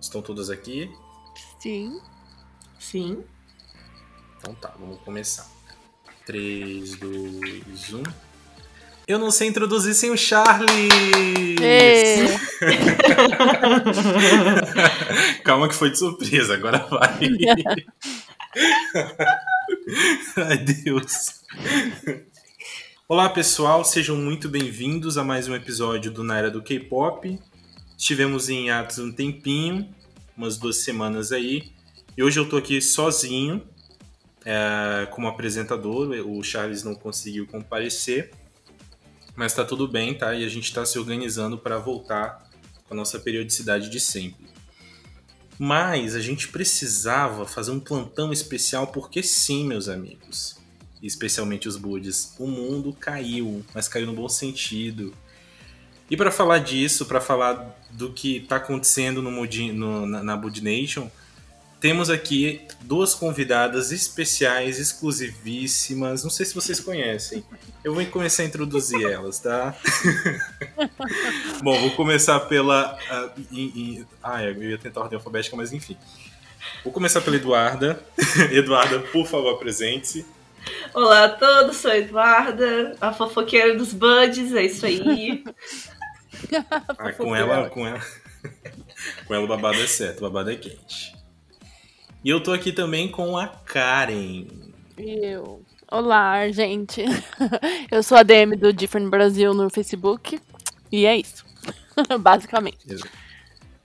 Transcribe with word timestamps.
Estão 0.00 0.22
todas 0.22 0.48
aqui? 0.48 0.90
Sim. 1.60 2.00
Sim. 2.78 3.22
Então 4.38 4.54
tá, 4.54 4.72
vamos 4.78 4.98
começar. 5.00 5.46
3, 6.24 6.96
2, 6.96 7.92
1. 7.92 8.02
Eu 9.06 9.18
não 9.18 9.30
sei 9.30 9.48
introduzir 9.48 9.92
sem 9.94 10.10
o 10.10 10.16
Charlie! 10.16 10.88
Calma 15.44 15.68
que 15.68 15.74
foi 15.74 15.90
de 15.90 15.98
surpresa, 15.98 16.54
agora 16.54 16.78
vai. 16.78 17.18
Ai, 20.36 20.58
Deus. 20.58 21.40
Olá, 23.08 23.28
pessoal, 23.28 23.84
sejam 23.84 24.16
muito 24.16 24.48
bem-vindos 24.48 25.18
a 25.18 25.24
mais 25.24 25.48
um 25.48 25.54
episódio 25.56 26.12
do 26.12 26.22
Na 26.22 26.38
Era 26.38 26.48
do 26.50 26.62
K-Pop. 26.62 27.36
Estivemos 28.00 28.48
em 28.48 28.70
atos 28.70 28.98
um 28.98 29.12
tempinho, 29.12 29.94
umas 30.34 30.56
duas 30.56 30.78
semanas 30.78 31.32
aí, 31.32 31.70
e 32.16 32.22
hoje 32.22 32.40
eu 32.40 32.48
tô 32.48 32.56
aqui 32.56 32.80
sozinho, 32.80 33.62
é, 34.42 35.06
como 35.10 35.28
apresentador. 35.28 36.08
O 36.26 36.42
Charles 36.42 36.82
não 36.82 36.94
conseguiu 36.94 37.46
comparecer, 37.46 38.30
mas 39.36 39.52
tá 39.52 39.66
tudo 39.66 39.86
bem, 39.86 40.16
tá? 40.16 40.34
E 40.34 40.46
a 40.46 40.48
gente 40.48 40.72
tá 40.72 40.86
se 40.86 40.98
organizando 40.98 41.58
para 41.58 41.76
voltar 41.76 42.50
com 42.88 42.94
a 42.94 42.96
nossa 42.96 43.18
periodicidade 43.18 43.90
de 43.90 44.00
sempre. 44.00 44.46
Mas 45.58 46.16
a 46.16 46.20
gente 46.20 46.48
precisava 46.48 47.46
fazer 47.46 47.70
um 47.70 47.78
plantão 47.78 48.32
especial, 48.32 48.86
porque 48.86 49.22
sim, 49.22 49.66
meus 49.66 49.90
amigos. 49.90 50.56
Especialmente 51.02 51.68
os 51.68 51.76
buds. 51.76 52.34
O 52.38 52.46
mundo 52.46 52.94
caiu, 52.94 53.62
mas 53.74 53.88
caiu 53.88 54.06
no 54.06 54.14
bom 54.14 54.28
sentido. 54.28 55.14
E 56.10 56.16
para 56.16 56.30
falar 56.30 56.58
disso, 56.58 57.06
para 57.06 57.20
falar 57.20 57.76
do 57.90 58.12
que 58.12 58.38
está 58.38 58.56
acontecendo 58.56 59.22
no, 59.22 59.30
no- 59.30 60.06
na, 60.06 60.22
na 60.22 60.36
Bud 60.36 60.60
Nation, 60.62 61.08
temos 61.80 62.10
aqui 62.10 62.60
duas 62.82 63.14
convidadas 63.14 63.90
especiais, 63.92 64.78
exclusivíssimas. 64.78 66.22
Não 66.22 66.30
sei 66.30 66.44
se 66.44 66.54
vocês 66.54 66.80
conhecem. 66.80 67.44
Eu 67.84 67.94
vou 67.94 68.04
começar 68.06 68.42
a 68.42 68.46
introduzir 68.46 69.02
elas, 69.08 69.38
tá? 69.38 69.74
Bom, 71.62 71.78
vou 71.80 71.90
começar 71.92 72.40
pela. 72.40 72.98
ah, 73.08 73.30
em- 73.52 73.72
em- 74.00 74.06
ah, 74.22 74.42
eu 74.42 74.62
ia 74.70 74.78
tentar 74.78 75.00
a 75.00 75.02
ordem 75.04 75.16
alfabética, 75.18 75.56
mas 75.56 75.72
enfim. 75.72 75.96
Vou 76.84 76.92
começar 76.92 77.20
pela 77.20 77.36
Eduarda. 77.36 78.02
Eduarda, 78.50 78.98
por 78.98 79.26
favor, 79.26 79.54
apresente-se. 79.54 80.26
Olá 80.92 81.24
a 81.24 81.28
todos, 81.30 81.78
sou 81.78 81.90
a 81.90 81.96
Eduarda, 81.96 82.94
a 83.00 83.12
fofoqueira 83.14 83.74
dos 83.78 83.94
buds, 83.94 84.52
é 84.54 84.64
isso 84.66 84.84
aí. 84.84 85.42
Ah, 86.98 87.12
com 87.12 87.34
ela, 87.34 87.68
com 87.70 87.86
ela. 87.86 88.00
com 89.26 89.34
ela 89.34 89.44
o 89.44 89.48
babado 89.48 89.78
é 89.80 89.86
certo, 89.86 90.18
o 90.18 90.22
babado 90.22 90.50
é 90.50 90.56
quente. 90.56 91.14
E 92.24 92.28
eu 92.28 92.42
tô 92.42 92.52
aqui 92.52 92.72
também 92.72 93.10
com 93.10 93.36
a 93.36 93.46
Karen. 93.48 94.46
eu. 94.96 95.62
Olá, 95.90 96.48
gente. 96.52 97.02
Eu 97.90 98.00
sou 98.04 98.16
a 98.16 98.22
DM 98.22 98.54
do 98.54 98.72
Different 98.72 99.10
Brasil 99.10 99.52
no 99.52 99.68
Facebook. 99.68 100.40
E 100.92 101.04
é 101.04 101.16
isso. 101.16 101.44
Basicamente. 102.20 102.78
Ex- 102.88 103.02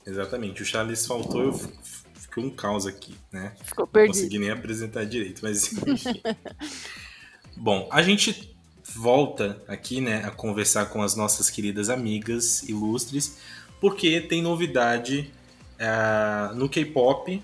Exatamente. 0.06 0.62
O 0.62 0.66
Charles 0.66 1.04
faltou, 1.08 1.42
eu 1.42 1.52
f- 1.54 1.66
f- 1.68 2.04
ficou 2.14 2.44
um 2.44 2.52
caos 2.52 2.86
aqui, 2.86 3.16
né? 3.32 3.54
Ficou 3.64 3.86
Não 3.86 3.92
perdido. 3.92 4.14
consegui 4.14 4.38
nem 4.38 4.52
apresentar 4.52 5.04
direito, 5.04 5.40
mas 5.42 5.74
enfim. 5.74 6.22
Bom, 7.58 7.90
a 7.92 8.04
gente 8.04 8.55
volta 8.96 9.62
aqui, 9.68 10.00
né, 10.00 10.24
a 10.26 10.32
conversar 10.32 10.88
com 10.88 11.02
as 11.02 11.16
nossas 11.16 11.50
queridas 11.50 11.90
amigas 11.90 12.64
ilustres, 12.64 13.38
porque 13.82 14.22
tem 14.22 14.42
novidade 14.42 15.32
ah, 15.80 16.52
no 16.56 16.70
K-pop, 16.70 17.42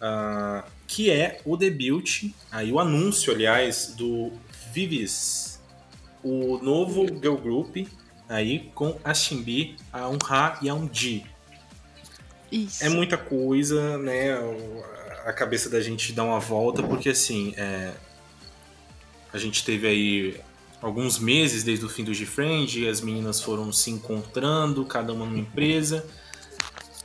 ah, 0.00 0.64
que 0.86 1.10
é 1.10 1.40
o 1.44 1.56
debut, 1.56 2.30
aí 2.50 2.72
o 2.72 2.78
anúncio, 2.78 3.32
aliás, 3.32 3.94
do 3.96 4.32
Vivis, 4.72 5.60
o 6.22 6.58
novo 6.58 7.06
girl 7.06 7.36
group 7.36 7.76
aí 8.28 8.70
com 8.74 8.98
a 9.04 9.14
Shimbi, 9.14 9.76
a 9.92 10.08
Unha 10.08 10.58
e 10.62 10.68
a 10.68 10.74
Unji. 10.74 11.24
Isso. 12.50 12.84
É 12.84 12.88
muita 12.88 13.16
coisa, 13.16 13.98
né? 13.98 14.32
A 15.24 15.32
cabeça 15.32 15.68
da 15.68 15.80
gente 15.80 16.12
dá 16.12 16.24
uma 16.24 16.40
volta, 16.40 16.82
porque 16.82 17.08
assim, 17.08 17.54
é, 17.56 17.92
a 19.32 19.38
gente 19.38 19.64
teve 19.64 19.86
aí 19.86 20.40
alguns 20.82 21.18
meses 21.18 21.64
desde 21.64 21.84
o 21.84 21.88
fim 21.88 22.04
do 22.04 22.12
G-Friend, 22.14 22.88
as 22.88 23.00
meninas 23.00 23.40
foram 23.40 23.72
se 23.72 23.90
encontrando, 23.90 24.84
cada 24.84 25.12
uma 25.12 25.24
numa 25.24 25.38
empresa. 25.38 26.06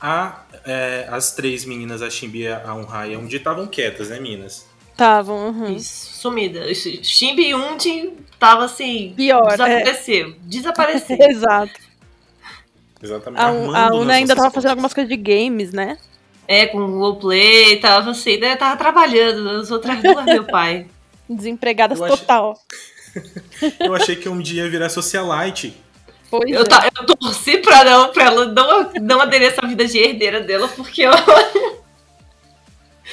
A, 0.00 0.42
é, 0.64 1.06
as 1.10 1.34
três 1.34 1.64
meninas, 1.64 2.02
a 2.02 2.10
Shimbi, 2.10 2.48
a 2.48 2.74
Unha 2.74 3.06
e 3.06 3.14
a 3.14 3.18
Undi, 3.18 3.36
estavam 3.36 3.66
quietas, 3.68 4.08
né, 4.08 4.18
meninas? 4.18 4.66
Estavam. 4.90 5.48
uhum. 5.48 5.76
Isso, 5.76 6.12
sumida. 6.14 6.72
Shimbi 6.74 7.48
e 7.48 7.54
Unti 7.54 8.12
tava 8.38 8.64
assim. 8.64 9.14
Pior. 9.16 9.52
É. 9.52 9.56
Desapareceu. 9.56 10.34
Desapareceu. 10.42 11.16
Exato. 11.30 11.80
Exatamente. 13.02 13.40
A, 13.40 13.86
a 13.88 13.94
Una 13.94 14.14
ainda 14.14 14.36
tava 14.36 14.50
fazendo 14.50 14.70
algumas 14.70 14.92
coisas 14.92 15.08
de 15.08 15.16
games, 15.16 15.72
né? 15.72 15.98
É, 16.46 16.66
com 16.66 16.78
o 16.78 16.98
roleplay, 16.98 17.78
tava 17.80 18.10
assim, 18.10 18.36
né? 18.36 18.56
Tava 18.56 18.76
trabalhando, 18.76 19.48
as 19.50 19.70
outras 19.70 20.02
duas, 20.02 20.24
meu 20.24 20.44
pai. 20.44 20.86
Desempregadas 21.30 21.98
Eu 21.98 22.04
achei- 22.04 22.16
total. 22.18 22.58
Eu 23.80 23.94
achei 23.94 24.16
que 24.16 24.28
um 24.28 24.40
dia 24.40 24.62
ia 24.64 24.70
virar 24.70 24.88
socialite. 24.88 25.76
Pois 26.30 26.50
Eu, 26.50 26.62
é. 26.62 26.64
ta- 26.64 26.88
eu 26.98 27.06
torci 27.06 27.58
pra, 27.58 27.84
não, 27.84 28.10
pra 28.12 28.24
ela 28.24 28.46
não, 28.46 28.92
não 29.02 29.20
aderir 29.20 29.48
essa 29.48 29.66
vida 29.66 29.84
de 29.86 29.98
herdeira 29.98 30.40
dela, 30.40 30.66
porque 30.68 31.02
eu. 31.02 31.12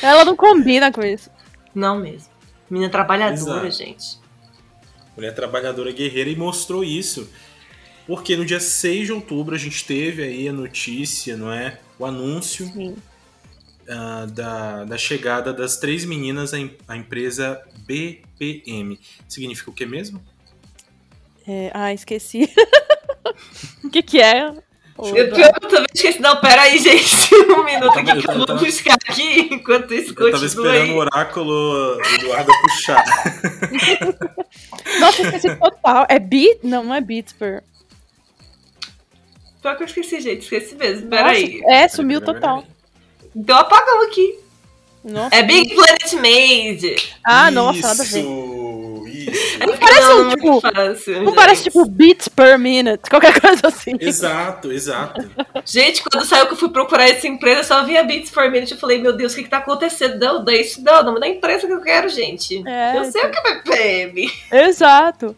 Ela 0.02 0.24
não 0.26 0.36
combina 0.36 0.92
com 0.92 1.04
isso. 1.04 1.30
Não 1.76 2.00
mesmo. 2.00 2.30
Menina 2.70 2.90
trabalhadora, 2.90 3.68
Exato. 3.68 3.72
gente. 3.72 4.20
Mulher 5.16 5.34
trabalhadora 5.36 5.92
guerreira 5.92 6.30
e 6.30 6.36
mostrou 6.36 6.84
isso. 6.84 7.30
Porque 8.08 8.36
no 8.38 8.46
dia 8.46 8.60
6 8.60 9.08
de 9.08 9.14
outubro 9.14 9.54
a 9.56 9.58
gente 9.58 9.84
teve 9.86 10.24
aí 10.24 10.48
a 10.48 10.54
notícia, 10.54 11.36
não 11.36 11.52
é? 11.52 11.78
O 11.98 12.06
anúncio 12.06 12.66
Sim. 12.68 12.96
Ah, 13.90 14.26
da, 14.30 14.84
da 14.86 14.98
chegada 14.98 15.52
das 15.54 15.78
três 15.78 16.06
meninas 16.06 16.54
à, 16.54 16.60
em- 16.60 16.78
à 16.88 16.96
empresa 16.96 17.62
BPM. 17.86 19.00
Significa 19.28 19.70
o 19.70 19.74
que 19.74 19.86
mesmo? 19.86 20.24
É, 21.48 21.72
ah, 21.74 21.94
esqueci. 21.94 22.50
O 23.84 23.90
que 23.90 24.02
que 24.02 24.20
é? 24.22 24.48
Eu, 24.98 25.16
eu 25.16 25.32
também 25.62 25.86
esqueci. 25.94 26.20
Não, 26.20 26.36
pera 26.42 26.64
aí, 26.64 26.78
gente. 26.78 27.34
Um 27.58 27.64
minuto 27.64 27.98
aqui 27.98 28.10
eu 28.10 28.16
que 28.16 28.20
eu 28.20 28.24
tava- 28.24 28.46
vou 28.46 28.58
buscar 28.58 28.96
aqui, 28.96 29.48
enquanto 29.54 29.94
isso 29.94 30.10
Eu 30.10 30.16
tava 30.16 30.32
continua 30.32 30.46
esperando 30.48 30.82
aí. 30.84 30.92
o 30.92 30.98
oráculo 30.98 32.02
Eduardo 32.16 32.52
puxar. 32.62 33.04
Nossa, 35.00 35.22
esqueci 35.22 35.56
total. 35.56 36.06
É 36.10 36.20
Beat? 36.20 36.60
Não, 36.64 36.84
não 36.84 36.94
é 36.96 37.02
Beats 37.02 37.34
per. 37.34 37.64
Pior 39.62 39.76
que 39.78 39.84
eu 39.84 39.88
esqueci, 39.88 40.20
gente. 40.22 40.44
Esqueci 40.44 40.76
mesmo. 40.76 41.10
Pera 41.10 41.30
aí. 41.30 41.62
É, 41.68 41.88
sumiu 41.88 42.20
total. 42.22 42.66
Então 43.36 43.58
apagamos 43.58 44.08
aqui. 44.08 44.40
Nossa. 45.04 45.36
É 45.36 45.44
Big 45.44 45.74
Planet 45.74 46.14
Made. 46.14 47.16
Ah, 47.24 47.50
nossa, 47.50 47.82
nada 47.82 48.04
a 48.04 48.06
ver. 48.06 48.20
Isso, 48.20 49.04
isso. 49.08 49.64
É 49.64 49.78
parece 49.78 50.02
não, 50.02 50.22
um, 50.22 50.30
tipo, 50.30 50.62
fácil, 50.62 51.24
Não 51.24 51.34
parece 51.34 51.64
tipo 51.64 51.86
beats 51.86 52.28
per 52.28 52.60
minute, 52.60 53.10
qualquer 53.10 53.40
coisa 53.40 53.68
assim. 53.68 53.96
Exato, 54.00 54.72
exato. 54.72 55.30
Gente, 55.66 56.04
quando 56.04 56.26
saiu 56.26 56.48
que 56.48 56.54
eu 56.54 56.58
fui 56.58 56.70
procurar 56.70 57.08
essa 57.08 57.28
empresa, 57.28 57.62
eu 57.62 57.64
só 57.64 57.84
via 57.84 58.04
Beats 58.04 58.30
for 58.30 58.50
Minute. 58.52 58.74
Eu 58.74 58.78
falei, 58.78 59.00
meu 59.00 59.16
Deus, 59.16 59.34
o 59.34 59.36
que, 59.36 59.44
que 59.44 59.50
tá 59.50 59.58
acontecendo? 59.60 60.20
Não, 60.20 60.44
não 60.44 60.52
é 60.52 60.62
isso 60.62 60.82
não, 60.84 61.04
não 61.04 61.18
é 61.18 61.20
da 61.20 61.28
empresa 61.28 61.68
que 61.68 61.74
eu 61.74 61.82
quero, 61.82 62.10
gente. 62.10 62.62
É, 62.68 62.98
eu 62.98 63.12
sei 63.12 63.26
o 63.26 63.32
que 63.32 63.38
é 63.38 63.56
BPM. 63.56 64.32
Exato. 64.52 65.36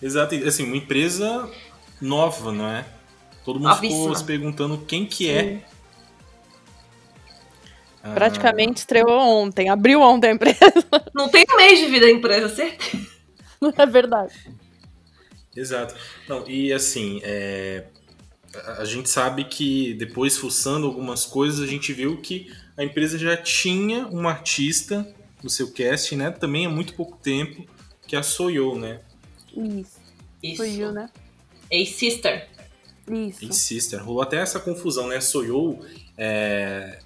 Exato. 0.00 0.34
Assim, 0.46 0.64
uma 0.64 0.76
empresa 0.76 1.48
nova, 2.00 2.52
não 2.52 2.68
é? 2.68 2.84
Todo 3.44 3.58
mundo 3.58 3.74
ficou 3.74 3.90
Novíssima. 3.90 4.16
se 4.16 4.24
perguntando 4.24 4.78
quem 4.78 5.04
que 5.06 5.30
é. 5.30 5.62
Ah, 8.02 8.14
Praticamente 8.14 8.78
estreou 8.80 9.10
ontem, 9.10 9.68
abriu 9.68 10.00
ontem 10.00 10.30
a 10.30 10.34
empresa. 10.34 10.58
Não 11.14 11.28
tem 11.28 11.44
um 11.52 11.56
mês 11.56 11.78
de 11.78 11.86
vida 11.86 12.06
a 12.06 12.10
empresa, 12.10 12.48
certeza. 12.54 13.06
É 13.78 13.86
verdade. 13.86 14.34
Exato. 15.54 15.94
Não, 16.28 16.48
e 16.48 16.72
assim, 16.72 17.20
é, 17.22 17.84
a- 18.54 18.82
a 18.82 18.84
gente 18.84 19.08
sabe 19.08 19.44
que 19.44 19.94
depois, 19.94 20.36
fuçando 20.36 20.86
algumas 20.86 21.24
coisas, 21.24 21.60
a 21.60 21.66
gente 21.66 21.92
viu 21.92 22.20
que 22.20 22.52
a 22.76 22.82
empresa 22.82 23.18
já 23.18 23.36
tinha 23.36 24.06
uma 24.08 24.30
artista 24.30 25.06
no 25.42 25.50
seu 25.50 25.70
cast, 25.70 26.16
né? 26.16 26.30
Também 26.30 26.66
há 26.66 26.70
muito 26.70 26.94
pouco 26.94 27.16
tempo, 27.18 27.64
que 28.06 28.16
é 28.16 28.18
a 28.18 28.22
Soyo, 28.22 28.76
né? 28.76 29.00
Isso. 29.54 30.00
Isso. 30.42 30.92
Né? 30.92 31.08
Ei, 31.70 31.86
sister. 31.86 32.48
Isso. 33.10 33.44
Em 33.44 33.52
Sister. 33.52 34.02
Rolou 34.04 34.22
até 34.22 34.38
essa 34.38 34.58
confusão, 34.58 35.06
né? 35.08 35.20
Soyo, 35.20 35.78
é, 36.16 36.98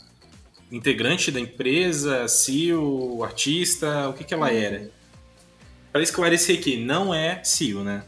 integrante 0.70 1.30
da 1.30 1.40
empresa, 1.40 2.26
CEO, 2.28 3.22
artista, 3.22 4.08
o 4.08 4.12
que 4.12 4.24
que 4.24 4.34
ela 4.34 4.50
era? 4.50 4.90
Para 5.92 6.02
esclarecer 6.02 6.58
aqui, 6.58 6.76
não 6.76 7.14
é 7.14 7.42
CEO, 7.42 7.82
né? 7.82 8.04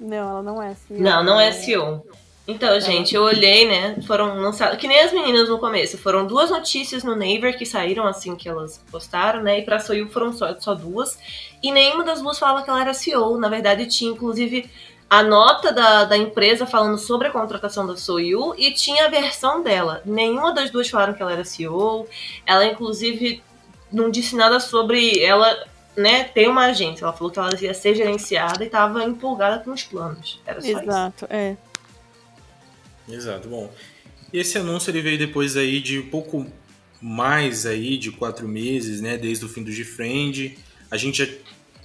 Não, 0.00 0.30
ela 0.30 0.42
não 0.42 0.62
é 0.62 0.74
CEO. 0.74 1.00
Não, 1.00 1.24
não 1.24 1.40
é 1.40 1.52
CEO. 1.52 2.04
Então, 2.46 2.78
gente, 2.80 3.14
eu 3.14 3.22
olhei, 3.22 3.68
né? 3.68 3.96
Foram 4.04 4.34
lançadas. 4.34 4.76
Que 4.76 4.88
nem 4.88 4.98
as 4.98 5.12
meninas 5.12 5.48
no 5.48 5.60
começo. 5.60 5.96
Foram 5.96 6.26
duas 6.26 6.50
notícias 6.50 7.04
no 7.04 7.14
Naver 7.14 7.56
que 7.56 7.64
saíram 7.64 8.04
assim 8.04 8.34
que 8.34 8.48
elas 8.48 8.82
postaram, 8.90 9.42
né? 9.42 9.60
E 9.60 9.62
pra 9.62 9.78
Soyu 9.78 10.08
foram 10.08 10.32
só, 10.32 10.58
só 10.58 10.74
duas. 10.74 11.16
E 11.62 11.70
nenhuma 11.70 12.02
das 12.02 12.20
duas 12.20 12.40
fala 12.40 12.62
que 12.62 12.68
ela 12.68 12.80
era 12.80 12.92
CEO. 12.92 13.38
Na 13.38 13.48
verdade, 13.48 13.86
tinha 13.86 14.10
inclusive 14.10 14.68
a 15.12 15.22
nota 15.22 15.70
da, 15.70 16.06
da 16.06 16.16
empresa 16.16 16.64
falando 16.64 16.96
sobre 16.96 17.28
a 17.28 17.30
contratação 17.30 17.86
da 17.86 17.98
Soyu 17.98 18.54
e 18.56 18.72
tinha 18.72 19.04
a 19.04 19.08
versão 19.10 19.62
dela. 19.62 20.00
Nenhuma 20.06 20.54
das 20.54 20.70
duas 20.70 20.88
falaram 20.88 21.12
que 21.12 21.20
ela 21.20 21.34
era 21.34 21.44
CEO. 21.44 22.08
Ela, 22.46 22.64
inclusive, 22.64 23.42
não 23.92 24.10
disse 24.10 24.34
nada 24.34 24.58
sobre 24.58 25.22
ela 25.22 25.66
né, 25.94 26.24
ter 26.24 26.48
uma 26.48 26.64
agência. 26.64 27.04
Ela 27.04 27.12
falou 27.12 27.30
que 27.30 27.38
ela 27.38 27.50
ia 27.60 27.74
ser 27.74 27.94
gerenciada 27.94 28.64
e 28.64 28.68
estava 28.68 29.04
empolgada 29.04 29.62
com 29.62 29.72
os 29.72 29.82
planos. 29.82 30.40
Era 30.46 30.62
só 30.62 30.80
Exato, 30.80 31.26
isso. 31.26 31.34
é. 31.34 31.56
Exato, 33.06 33.48
bom. 33.50 33.70
E 34.32 34.38
esse 34.38 34.56
anúncio 34.56 34.90
ele 34.90 35.02
veio 35.02 35.18
depois 35.18 35.58
aí 35.58 35.82
de 35.82 35.98
um 35.98 36.08
pouco 36.08 36.46
mais 37.02 37.66
aí 37.66 37.98
de 37.98 38.10
quatro 38.10 38.48
meses, 38.48 39.02
né, 39.02 39.18
desde 39.18 39.44
o 39.44 39.48
fim 39.50 39.62
do 39.62 39.70
G-Friend. 39.70 40.58
A 40.90 40.96
gente 40.96 41.22
já 41.22 41.30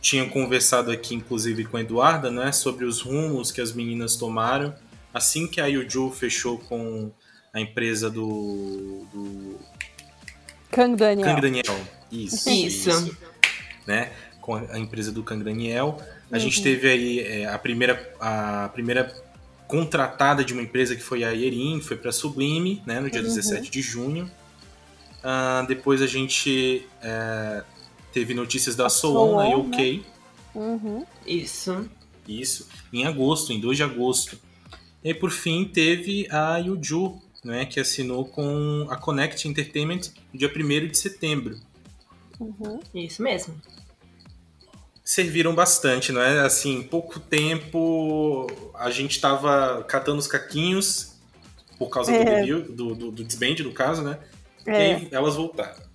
tinha 0.10 0.30
conversado 0.30 0.92
aqui, 0.92 1.16
inclusive, 1.16 1.66
com 1.66 1.78
a 1.78 1.82
Eduarda, 1.82 2.32
né, 2.32 2.52
sobre 2.52 2.86
os 2.86 3.02
rumos 3.02 3.52
que 3.52 3.62
as 3.62 3.74
meninas 3.74 4.16
tomaram 4.16 4.74
assim 5.18 5.48
que 5.48 5.60
a 5.60 5.66
Yuju 5.66 6.12
fechou 6.12 6.58
com 6.60 7.12
a 7.54 7.60
empresa 7.60 8.10
do, 8.10 9.06
do 9.12 9.60
Kang 10.72 10.96
Daniel. 10.96 11.28
Kang 11.28 11.42
Daniel. 11.42 11.88
Isso, 12.12 12.50
Isso. 12.50 12.90
isso. 12.90 13.18
Né? 13.86 14.12
Com 14.40 14.56
a 14.56 14.80
empresa 14.80 15.12
do 15.12 15.24
Kang 15.24 15.44
Daniel. 15.44 16.02
A 16.32 16.38
gente 16.38 16.62
teve 16.62 16.90
aí 16.90 17.20
é, 17.20 17.46
a, 17.48 17.58
primeira, 17.58 18.14
a 18.20 18.70
primeira 18.74 19.14
contratada 19.68 20.44
de 20.44 20.54
uma 20.54 20.62
empresa 20.62 20.96
que 20.96 21.02
foi 21.02 21.24
a 21.24 21.32
Yerin, 21.32 21.82
foi 21.82 21.98
para 21.98 22.12
Sublime, 22.12 22.82
né, 22.86 23.00
no 23.00 23.10
dia 23.10 23.22
17 23.22 23.70
de 23.70 23.82
junho. 23.82 24.30
Ah, 25.24 25.66
depois 25.68 26.02
a 26.02 26.08
gente 26.08 26.86
é, 27.02 27.64
teve 28.18 28.34
notícias 28.34 28.76
da 28.76 28.90
Soon 28.90 29.36
na 29.36 29.56
UK. 29.56 30.04
Uhum. 30.56 31.06
Isso. 31.26 31.88
Isso, 32.28 32.68
em 32.92 33.06
agosto, 33.06 33.54
em 33.54 33.60
2 33.60 33.78
de 33.78 33.84
agosto. 33.84 34.40
E 35.04 35.10
aí, 35.10 35.14
por 35.14 35.30
fim, 35.30 35.66
teve 35.66 36.28
a 36.32 36.58
Yuju, 36.58 37.22
né, 37.44 37.66
que 37.66 37.80
assinou 37.80 38.26
com 38.26 38.88
a 38.90 38.98
Connect 38.98 39.48
Entertainment 39.48 40.02
no 40.34 40.40
dia 40.40 40.52
1 40.54 40.88
de 40.88 40.98
setembro. 40.98 41.60
Uhum. 42.40 42.80
Isso 42.94 43.22
mesmo. 43.22 43.54
Serviram 45.04 45.54
bastante, 45.54 46.12
não 46.12 46.22
é? 46.22 46.40
Assim, 46.40 46.82
pouco 46.82 47.20
tempo 47.20 48.48
a 48.74 48.90
gente 48.90 49.22
tava 49.22 49.84
catando 49.84 50.18
os 50.18 50.28
caquinhos 50.28 51.14
por 51.78 51.90
causa 51.90 52.12
do, 52.12 52.18
É. 52.18 52.42
debut, 52.42 52.72
do, 52.72 52.96
do, 52.96 53.12
do 53.12 53.24
disband, 53.24 53.64
no 53.64 53.72
caso, 53.72 54.02
né? 54.02 54.18
E 54.66 54.70
É, 54.72 54.96
aí 54.96 55.08
elas 55.12 55.36
voltaram. 55.36 55.87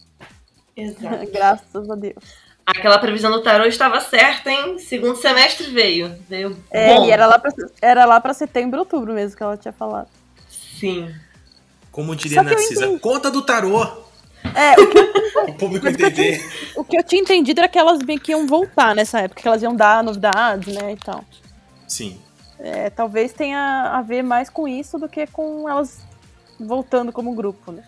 Exato. 0.77 1.27
graças 1.33 1.91
a 1.91 1.95
Deus. 1.95 2.43
Aquela 2.65 2.99
previsão 2.99 3.31
do 3.31 3.43
tarô 3.43 3.65
estava 3.65 4.01
certa, 4.01 4.51
hein? 4.51 4.79
Segundo 4.79 5.17
semestre 5.17 5.67
veio. 5.71 6.15
Veio 6.29 6.57
É, 6.71 6.95
bom. 6.95 7.07
e 7.07 7.11
era 7.11 7.27
lá, 7.27 7.39
pra, 7.39 7.51
era 7.81 8.05
lá 8.05 8.21
pra 8.21 8.33
setembro, 8.33 8.79
outubro 8.81 9.13
mesmo 9.13 9.37
que 9.37 9.43
ela 9.43 9.57
tinha 9.57 9.73
falado. 9.73 10.09
Sim. 10.49 11.13
Como 11.91 12.15
diria 12.15 12.43
Narcisa, 12.43 12.99
conta 13.01 13.31
do 13.31 13.43
tarô! 13.43 13.83
É, 14.55 14.81
o 14.81 14.89
que, 14.91 14.99
O 15.51 15.55
público 15.55 15.89
entender. 15.89 16.41
o 16.77 16.85
que 16.85 16.97
eu 16.97 17.03
tinha 17.03 17.21
entendido 17.21 17.61
era 17.61 17.69
que 17.69 17.79
elas 17.79 17.99
meio 18.01 18.21
que 18.21 18.31
iam 18.31 18.47
voltar 18.47 18.95
nessa 18.95 19.21
época, 19.21 19.43
que 19.43 19.49
elas 19.49 19.63
iam 19.63 19.75
dar 19.75 20.03
novidades, 20.05 20.73
né, 20.75 20.93
e 20.93 20.97
tal. 20.97 21.25
Sim. 21.89 22.21
É, 22.61 22.91
talvez 22.91 23.33
tenha 23.33 23.91
a 23.93 24.03
ver 24.03 24.23
mais 24.23 24.49
com 24.49 24.69
isso 24.69 24.99
do 24.99 25.09
que 25.09 25.27
com 25.27 25.69
elas 25.69 26.01
voltando 26.61 27.13
como 27.13 27.35
grupo, 27.35 27.73
né? 27.73 27.83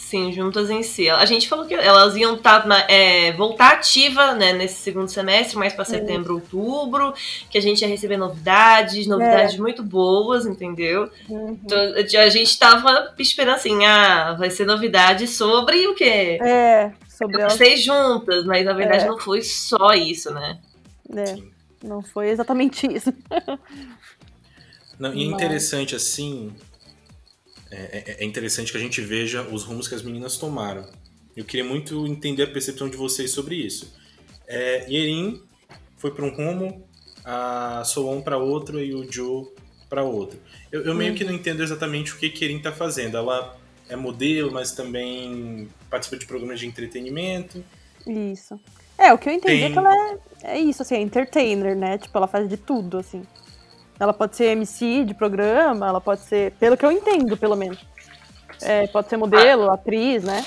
Sim, 0.00 0.32
juntas 0.32 0.70
em 0.70 0.82
si. 0.82 1.08
A 1.08 1.24
gente 1.26 1.46
falou 1.48 1.66
que 1.66 1.74
elas 1.74 2.16
iam 2.16 2.36
tá, 2.36 2.64
na- 2.66 2.84
é, 2.90 3.32
voltar 3.34 3.74
ativa 3.74 4.32
né, 4.34 4.52
nesse 4.52 4.76
segundo 4.82 5.08
semestre, 5.08 5.56
mais 5.56 5.72
para 5.72 5.84
setembro, 5.84 6.34
outubro, 6.34 7.14
que 7.48 7.56
a 7.56 7.60
gente 7.60 7.82
ia 7.82 7.86
receber 7.86 8.16
novidades, 8.16 9.06
novidades 9.06 9.56
muito 9.56 9.84
boas, 9.84 10.46
entendeu? 10.46 11.08
Uhum. 11.28 11.56
Então, 11.64 11.78
a 12.18 12.28
gente 12.28 12.58
tava 12.58 13.14
esperando 13.18 13.54
assim, 13.56 13.84
ah, 13.84 14.34
vai 14.36 14.50
ser 14.50 14.64
novidade 14.64 15.28
sobre 15.28 15.86
o 15.86 15.94
quê? 15.94 16.38
É, 16.42 16.90
sobre 17.06 17.40
elas. 17.40 17.52
Vocês 17.52 17.84
juntas, 17.84 18.44
mas 18.46 18.64
na 18.64 18.72
verdade 18.72 19.04
É. 19.04 19.06
não 19.06 19.18
foi 19.18 19.42
só 19.42 19.92
isso, 19.92 20.32
né? 20.32 20.58
É, 21.14 21.36
não 21.86 22.02
foi 22.02 22.30
exatamente 22.30 22.86
isso. 22.92 23.12
Não, 24.98 25.14
e 25.14 25.22
é 25.22 25.26
interessante, 25.26 25.94
assim. 25.94 26.52
É, 27.70 27.76
é- 27.76 28.16
é 28.20 28.24
interessante 28.24 28.72
que 28.72 28.78
a 28.78 28.80
gente 28.80 29.00
veja 29.00 29.42
os 29.42 29.62
rumos 29.64 29.86
que 29.88 29.94
as 29.94 30.02
meninas 30.02 30.36
tomaram. 30.36 30.86
Eu 31.36 31.44
queria 31.44 31.64
muito 31.64 32.06
entender 32.06 32.42
a 32.42 32.46
percepção 32.46 32.88
de 32.88 32.96
vocês 32.96 33.30
sobre 33.30 33.54
isso. 33.54 33.94
É, 34.46 34.86
Yerin 34.90 35.40
foi 35.96 36.10
para 36.10 36.24
um 36.24 36.30
rumo, 36.34 36.84
a 37.24 37.82
Soon 37.84 38.20
para 38.22 38.36
outro 38.38 38.80
e 38.82 38.94
o 38.94 39.10
Joe 39.10 39.46
para 39.88 40.02
outro. 40.02 40.38
Eu, 40.72 40.82
eu 40.84 40.94
meio 40.94 41.14
que 41.14 41.22
não 41.24 41.32
entendo 41.32 41.62
exatamente 41.62 42.12
o 42.12 42.16
que 42.16 42.26
Yerin 42.26 42.56
está 42.58 42.72
fazendo. 42.72 43.16
Ela 43.16 43.56
é 43.88 43.94
modelo, 43.96 44.50
mas 44.52 44.72
também 44.72 45.68
participa 45.88 46.16
de 46.16 46.26
programas 46.26 46.58
de 46.60 46.66
entretenimento. 46.66 47.64
Isso. 48.06 48.58
É, 48.98 49.12
o 49.12 49.18
que 49.18 49.28
eu 49.28 49.32
entendi 49.32 49.62
é 49.62 49.66
Tem- 49.66 49.72
que 49.72 49.78
ela 49.78 49.94
é, 49.94 50.18
é 50.42 50.58
isso, 50.60 50.82
assim, 50.82 50.94
é 50.96 51.00
entertainer, 51.00 51.76
né? 51.76 51.96
Tipo, 51.98 52.18
ela 52.18 52.26
faz 52.26 52.48
de 52.48 52.56
tudo, 52.56 52.98
assim. 52.98 53.22
Ela 54.00 54.14
pode 54.14 54.34
ser 54.34 54.46
MC 54.46 55.04
de 55.04 55.12
programa, 55.14 55.86
ela 55.86 56.00
pode 56.00 56.22
ser, 56.22 56.52
pelo 56.52 56.76
que 56.76 56.84
eu 56.86 56.90
entendo, 56.90 57.36
pelo 57.36 57.54
menos. 57.54 57.78
É, 58.62 58.86
pode 58.86 59.08
ser 59.10 59.16
modelo, 59.18 59.70
atriz, 59.70 60.24
né? 60.24 60.42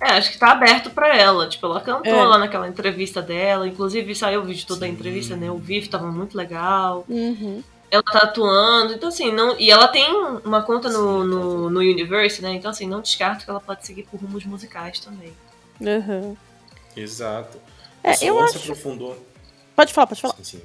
É, 0.00 0.10
acho 0.10 0.30
que 0.30 0.38
tá 0.38 0.52
aberto 0.52 0.90
pra 0.90 1.16
ela. 1.16 1.48
Tipo, 1.48 1.66
ela 1.66 1.80
cantou 1.80 2.12
É. 2.12 2.24
lá 2.24 2.36
naquela 2.36 2.68
entrevista 2.68 3.22
dela. 3.22 3.66
Inclusive, 3.66 4.14
saiu 4.14 4.42
o 4.42 4.44
vídeo 4.44 4.66
todo 4.66 4.80
da 4.80 4.86
Sim. 4.86 4.92
entrevista, 4.92 5.34
né? 5.36 5.50
O 5.50 5.56
vivo 5.56 5.88
tava 5.88 6.06
muito 6.12 6.36
legal. 6.36 7.04
Uhum. 7.08 7.62
Ela 7.90 8.02
tá 8.02 8.18
atuando. 8.18 8.92
Então, 8.92 9.08
assim, 9.08 9.32
não. 9.32 9.58
E 9.58 9.70
ela 9.70 9.88
tem 9.88 10.04
uma 10.44 10.60
conta 10.62 10.90
no, 10.90 11.24
no, 11.24 11.70
no 11.70 11.80
Universe, 11.80 12.42
né? 12.42 12.52
Então, 12.52 12.70
assim, 12.70 12.86
não 12.86 13.00
descarto 13.00 13.44
que 13.44 13.50
ela 13.50 13.60
pode 13.60 13.86
seguir 13.86 14.02
por 14.02 14.20
rumos 14.20 14.44
musicais 14.44 15.00
também. 15.00 15.32
Uhum. 15.80 16.36
Exato. 16.94 17.58
É, 18.04 18.10
a 18.10 18.12
eu 18.22 18.34
Soon 18.36 18.48
se 18.48 18.56
acho- 18.56 18.58
aprofundou. 18.72 19.26
Pode 19.74 19.92
falar, 19.94 20.06
pode 20.08 20.20
falar. 20.20 20.34
Sim, 20.36 20.44
sim. 20.44 20.62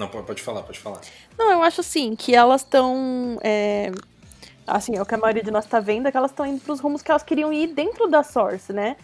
Não, 0.00 0.08
pode, 0.08 0.40
falar, 0.40 0.62
pode 0.62 0.78
falar. 0.78 0.98
Não, 1.38 1.52
eu 1.52 1.62
acho 1.62 1.82
assim, 1.82 2.16
que 2.16 2.34
elas 2.34 2.62
estão. 2.62 3.38
assim, 4.66 4.96
é 4.96 5.02
o 5.02 5.04
que 5.04 5.14
a 5.14 5.18
maioria 5.18 5.42
de 5.42 5.50
nós 5.50 5.66
tá 5.66 5.78
vendo, 5.78 6.08
é 6.08 6.10
que 6.10 6.16
elas 6.16 6.30
estão 6.30 6.46
indo 6.46 6.58
pros 6.62 6.80
rumos 6.80 7.02
que 7.02 7.10
elas 7.10 7.22
queriam 7.22 7.52
ir 7.52 7.66
dentro 7.74 8.08
da 8.08 8.22
Source, 8.22 8.72
né? 8.72 8.96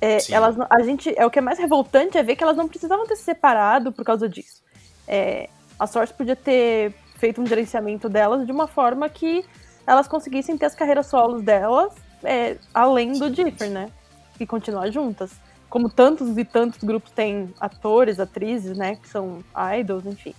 É, 0.00 0.18
elas, 0.30 0.54
a 0.70 0.82
gente, 0.84 1.12
é 1.16 1.26
o 1.26 1.30
que 1.30 1.40
é 1.40 1.42
mais 1.42 1.58
revoltante 1.58 2.16
é 2.16 2.22
ver 2.22 2.36
que 2.36 2.44
elas 2.44 2.56
não 2.56 2.68
precisavam 2.68 3.04
ter 3.08 3.16
se 3.16 3.24
separado 3.24 3.90
por 3.90 4.04
causa 4.04 4.28
disso. 4.28 4.62
É, 5.08 5.48
a 5.76 5.86
Source 5.88 6.14
podia 6.14 6.36
ter 6.36 6.94
feito 7.16 7.40
um 7.42 7.46
gerenciamento 7.46 8.08
delas 8.08 8.46
de 8.46 8.52
uma 8.52 8.68
forma 8.68 9.08
que 9.08 9.44
elas 9.84 10.06
conseguissem 10.06 10.56
ter 10.56 10.66
as 10.66 10.76
carreiras 10.76 11.06
solos 11.06 11.42
delas 11.42 11.92
é, 12.22 12.56
além 12.72 13.18
do 13.18 13.28
Differ, 13.28 13.70
né? 13.70 13.90
E 14.38 14.46
continuar 14.46 14.92
juntas. 14.92 15.32
Como 15.76 15.90
tantos 15.90 16.38
e 16.38 16.42
tantos 16.42 16.82
grupos 16.82 17.12
têm 17.12 17.52
atores, 17.60 18.18
atrizes, 18.18 18.78
né? 18.78 18.96
Que 18.96 19.06
são 19.06 19.44
idols, 19.78 20.06
enfim. 20.06 20.32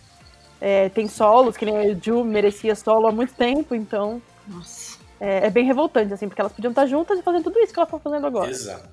É, 0.59 0.89
tem 0.89 1.07
solos, 1.07 1.55
que 1.55 1.63
nem 1.63 1.77
a 1.77 1.93
Ju 1.93 2.23
merecia 2.23 2.73
solo 2.73 3.05
há 3.05 3.11
muito 3.11 3.35
tempo, 3.35 3.75
então 3.75 4.19
Nossa. 4.47 4.97
é, 5.19 5.45
é 5.45 5.49
bem 5.51 5.63
revoltante, 5.63 6.11
assim, 6.11 6.27
porque 6.27 6.41
elas 6.41 6.51
podiam 6.51 6.71
estar 6.71 6.87
juntas 6.87 7.19
e 7.19 7.21
fazendo 7.21 7.43
tudo 7.43 7.59
isso 7.59 7.71
que 7.71 7.77
elas 7.77 7.87
estão 7.87 7.99
fazendo 7.99 8.25
agora. 8.25 8.49
Exato. 8.49 8.89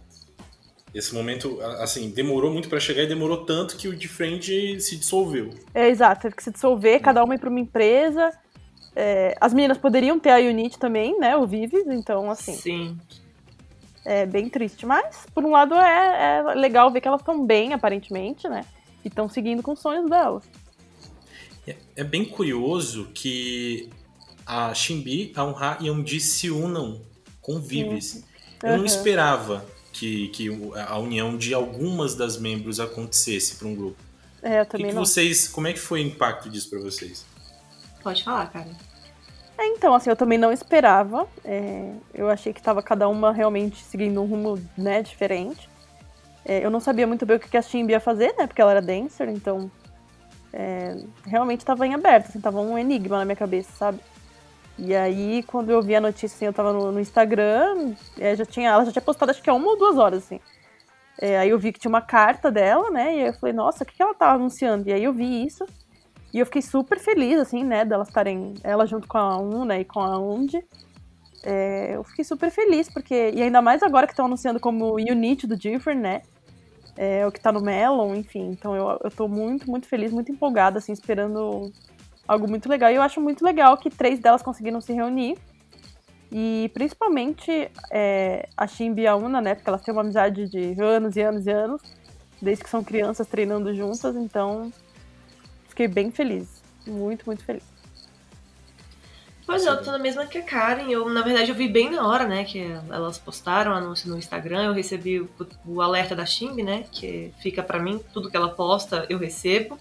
Esse 0.95 1.15
momento, 1.15 1.59
assim, 1.81 2.11
demorou 2.11 2.53
muito 2.53 2.69
pra 2.69 2.79
chegar 2.79 3.05
e 3.05 3.07
demorou 3.07 3.47
tanto 3.47 3.79
que 3.79 3.89
o 3.89 3.97
de 3.97 4.07
frente 4.07 4.79
se 4.83 4.99
dissolveu. 4.99 5.49
É, 5.73 5.89
exato, 5.89 6.21
teve 6.21 6.37
que 6.37 6.43
se 6.43 6.51
dissolver, 6.51 7.01
cada 7.01 7.25
uma 7.25 7.37
ir 7.37 7.39
pra 7.39 7.49
uma 7.49 7.61
empresa. 7.61 8.31
É, 8.95 9.35
as 9.41 9.55
meninas 9.55 9.79
poderiam 9.79 10.21
ter 10.21 10.29
a 10.29 10.37
Unity 10.37 10.79
também, 10.79 11.19
né, 11.19 11.35
o 11.39 11.47
Vives, 11.47 11.87
então, 11.87 12.31
assim, 12.31 12.53
Sim. 12.53 12.99
É 14.05 14.27
bem 14.27 14.49
triste. 14.49 14.85
Mas, 14.87 15.27
por 15.35 15.45
um 15.45 15.51
lado, 15.51 15.75
é, 15.75 16.39
é 16.39 16.55
legal 16.55 16.91
ver 16.91 17.01
que 17.01 17.09
elas 17.09 17.21
estão 17.21 17.45
bem, 17.45 17.73
aparentemente, 17.73 18.49
né, 18.49 18.65
e 19.05 19.09
estão 19.09 19.29
seguindo 19.29 19.63
com 19.63 19.73
os 19.73 19.81
sonhos 19.81 20.09
delas. 20.09 20.45
É, 21.67 21.77
é 21.97 22.05
bem 22.05 22.25
curioso 22.25 23.09
que 23.15 23.89
a 24.47 24.75
Shimbi, 24.75 25.33
a 25.35 25.45
Unha 25.47 25.79
e 25.81 25.89
a 25.89 25.93
Undi 25.93 26.21
se 26.21 26.51
unam 26.51 27.01
com 27.41 27.59
Vives. 27.61 28.25
Eu 28.63 28.73
não 28.73 28.79
Uhum. 28.81 28.85
esperava 28.85 29.65
que, 29.93 30.29
que 30.29 30.49
a 30.89 30.99
união 30.99 31.37
de 31.37 31.55
algumas 31.55 32.15
das 32.15 32.37
membros 32.39 32.81
acontecesse 32.81 33.57
para 33.57 33.69
um 33.69 33.75
grupo. 33.75 33.97
É, 34.43 34.59
eu 34.59 34.63
O 34.63 34.67
que 34.67 34.73
também 34.73 34.89
que 34.89 34.95
não. 34.95 35.05
vocês, 35.05 35.49
como 35.49 35.67
é 35.67 35.73
que 35.73 35.79
foi 35.79 36.03
o 36.03 36.07
impacto 36.07 36.51
disso 36.51 36.69
para 36.69 36.81
vocês? 36.81 37.25
Pode 38.03 38.23
falar, 38.23 38.51
cara. 38.51 38.69
É, 39.57 39.67
então, 39.69 39.95
assim, 39.95 40.11
eu 40.11 40.17
também 40.17 40.39
não 40.39 40.53
esperava. 40.53 41.27
é, 41.45 41.93
eu 42.13 42.29
achei 42.29 42.53
que 42.53 42.63
tava 42.63 42.83
cada 42.83 43.09
uma 43.09 43.33
realmente 43.33 43.83
seguindo 43.85 44.21
um 44.23 44.27
rumo, 44.27 44.59
né, 44.77 45.03
diferente. 45.03 45.69
É, 46.45 46.65
eu 46.65 46.71
não 46.71 46.81
sabia 46.81 47.07
muito 47.07 47.25
bem 47.25 47.37
o 47.37 47.41
que 47.41 47.57
a 47.57 47.63
Shimbi 47.63 47.93
ia 47.93 48.01
fazer, 48.01 48.35
né, 48.37 48.47
porque 48.47 48.61
ela 48.61 48.73
era 48.73 48.83
dancer, 48.83 49.29
então... 49.29 49.71
é, 50.53 50.97
realmente 51.27 51.65
tava 51.65 51.87
em 51.87 51.95
aberto, 51.95 52.29
assim, 52.29 52.41
tava 52.41 52.61
um 52.61 52.79
enigma 52.79 53.19
na 53.19 53.25
minha 53.25 53.37
cabeça, 53.37 53.73
sabe? 53.77 53.99
E 54.79 54.95
aí, 54.95 55.43
quando 55.45 55.71
eu 55.71 55.81
vi 55.83 55.95
a 55.97 56.01
notícia, 56.01 56.35
assim, 56.35 56.47
eu 56.47 56.53
tava 56.53 56.73
no, 56.73 56.93
no 56.93 57.01
Instagram, 57.01 57.95
é, 58.19 58.35
já 58.37 58.45
tinha, 58.45 58.71
ela 58.71 58.85
já 58.85 58.93
tinha 58.93 59.03
postado 59.03 59.31
acho 59.31 59.43
que 59.43 59.51
há 59.51 59.55
uma 59.55 59.69
ou 59.69 59.79
duas 59.79 59.97
horas, 59.97 60.25
assim. 60.25 60.41
Aí 61.41 61.49
eu 61.49 61.59
vi 61.59 61.73
que 61.73 61.79
tinha 61.79 61.89
uma 61.89 62.03
carta 62.03 62.51
dela, 62.51 62.91
né? 62.91 63.17
E 63.17 63.27
eu 63.29 63.33
falei, 63.35 63.55
nossa, 63.55 63.85
o 63.85 63.87
que, 63.87 63.95
que 63.95 64.03
ela 64.03 64.15
tá 64.15 64.33
anunciando? 64.33 64.89
E 64.89 64.93
aí 64.93 65.05
eu 65.05 65.13
vi 65.13 65.47
isso. 65.47 65.65
E 66.35 66.41
eu 66.41 66.47
fiquei 66.47 66.63
super 66.63 66.99
feliz, 66.99 67.39
assim, 67.39 67.63
né, 67.63 67.85
delas 67.85 68.09
estarem, 68.09 68.55
ela 68.65 68.85
junto 68.87 69.07
com 69.07 69.17
a 69.17 69.39
Una 69.39 69.79
e 69.79 69.85
com 69.85 70.01
a 70.01 70.19
Undi. 70.19 70.61
É, 71.45 71.95
eu 71.95 72.03
fiquei 72.03 72.25
super 72.25 72.51
feliz, 72.51 72.93
porque. 72.93 73.31
E 73.33 73.41
ainda 73.41 73.63
mais 73.63 73.85
agora 73.85 74.05
que 74.05 74.13
estão 74.13 74.27
anunciando 74.27 74.59
como 74.59 74.95
Unity 74.95 75.47
do 75.47 75.57
Different, 75.57 76.01
né? 76.01 76.23
É, 76.97 77.25
o 77.25 77.31
que 77.31 77.41
tá 77.41 77.53
no 77.53 77.61
Melon, 77.61 78.17
enfim. 78.17 78.49
Então 78.51 78.75
eu, 78.75 78.99
eu 79.05 79.11
tô 79.13 79.29
muito, 79.29 79.71
muito 79.71 79.87
feliz, 79.87 80.11
muito 80.11 80.33
empolgada, 80.33 80.79
assim, 80.79 80.93
esperando 80.93 81.71
algo 82.27 82.49
muito 82.49 82.69
legal. 82.69 82.91
E 82.91 82.97
eu 82.97 83.03
acho 83.03 83.21
muito 83.21 83.45
legal 83.45 83.77
que 83.77 83.89
três 83.89 84.19
delas 84.19 84.43
conseguiram 84.43 84.81
se 84.81 84.93
reunir. 84.93 85.39
E 86.33 86.69
principalmente 86.75 87.71
é, 87.93 88.49
a 88.57 88.67
Shimbi 88.67 89.03
e 89.03 89.07
a 89.07 89.15
Una, 89.15 89.41
né? 89.41 89.55
Porque 89.55 89.69
elas 89.69 89.83
têm 89.83 89.93
uma 89.93 90.01
amizade 90.01 90.49
de 90.49 90.75
anos 90.83 91.15
e 91.15 91.21
anos 91.21 91.47
e 91.47 91.51
anos, 91.51 91.81
desde 92.43 92.65
que 92.65 92.71
são 92.71 92.83
crianças 92.83 93.29
treinando 93.29 93.73
juntas, 93.73 94.17
então 94.17 94.73
fiquei 95.75 95.89
bem 95.89 96.11
feliz. 96.13 96.63
Muito, 96.87 97.27
muito 97.27 97.45
feliz. 97.45 97.65
Pois 99.47 99.67
é, 99.67 99.69
eu 99.69 99.83
tô 99.83 99.91
na 99.91 99.99
mesma 99.99 100.25
que 100.25 100.39
a 100.39 100.43
Karen. 100.43 100.89
Eu, 100.89 101.09
na 101.11 101.21
verdade, 101.21 101.51
eu 101.51 101.55
vi 101.55 101.69
bem 101.69 101.91
na 101.91 102.07
hora, 102.07 102.27
né, 102.27 102.45
que 102.45 102.61
elas 102.91 103.19
postaram 103.19 103.73
o 103.73 103.75
anúncio 103.75 104.09
no 104.09 104.17
Instagram. 104.17 104.65
Eu 104.65 104.73
recebi 104.73 105.21
o, 105.21 105.29
o 105.67 105.83
alerta 105.83 106.17
da 106.17 106.25
Shimbi, 106.25 106.63
né, 106.63 106.85
que 106.91 107.35
fica 107.43 107.63
para 107.63 107.79
mim, 107.79 108.01
tudo 108.13 108.31
que 108.31 108.37
ela 108.37 108.49
posta 108.49 109.05
eu 109.11 109.19
recebo. 109.19 109.79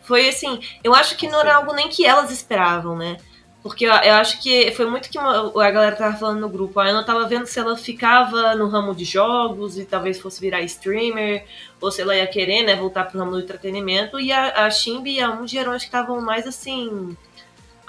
Foi 0.00 0.28
assim, 0.28 0.60
eu 0.84 0.94
acho 0.94 1.16
que 1.16 1.28
não 1.28 1.40
era 1.40 1.56
algo 1.56 1.74
nem 1.74 1.88
que 1.88 2.06
elas 2.06 2.30
esperavam, 2.30 2.96
né? 2.96 3.18
Porque 3.66 3.84
eu, 3.84 3.90
eu 3.90 4.14
acho 4.14 4.40
que 4.40 4.70
foi 4.70 4.86
muito 4.86 5.10
que 5.10 5.18
a 5.18 5.70
galera 5.72 5.96
tava 5.96 6.16
falando 6.16 6.38
no 6.38 6.48
grupo. 6.48 6.78
A 6.78 6.86
Ana 6.86 7.02
tava 7.02 7.26
vendo 7.26 7.46
se 7.46 7.58
ela 7.58 7.76
ficava 7.76 8.54
no 8.54 8.68
ramo 8.68 8.94
de 8.94 9.04
jogos 9.04 9.76
e 9.76 9.84
talvez 9.84 10.20
fosse 10.20 10.40
virar 10.40 10.62
streamer, 10.62 11.44
ou 11.80 11.90
se 11.90 12.00
ela 12.00 12.14
ia 12.14 12.28
querer, 12.28 12.62
né, 12.62 12.76
voltar 12.76 13.04
pro 13.04 13.18
ramo 13.18 13.32
do 13.32 13.40
entretenimento. 13.40 14.20
E 14.20 14.30
a, 14.30 14.66
a 14.66 14.70
Shimbi 14.70 15.14
e 15.14 15.20
a 15.20 15.34
Mundi 15.34 15.58
eram, 15.58 15.72
acho 15.72 15.86
que 15.86 15.88
estavam 15.88 16.20
mais 16.20 16.46
assim. 16.46 17.16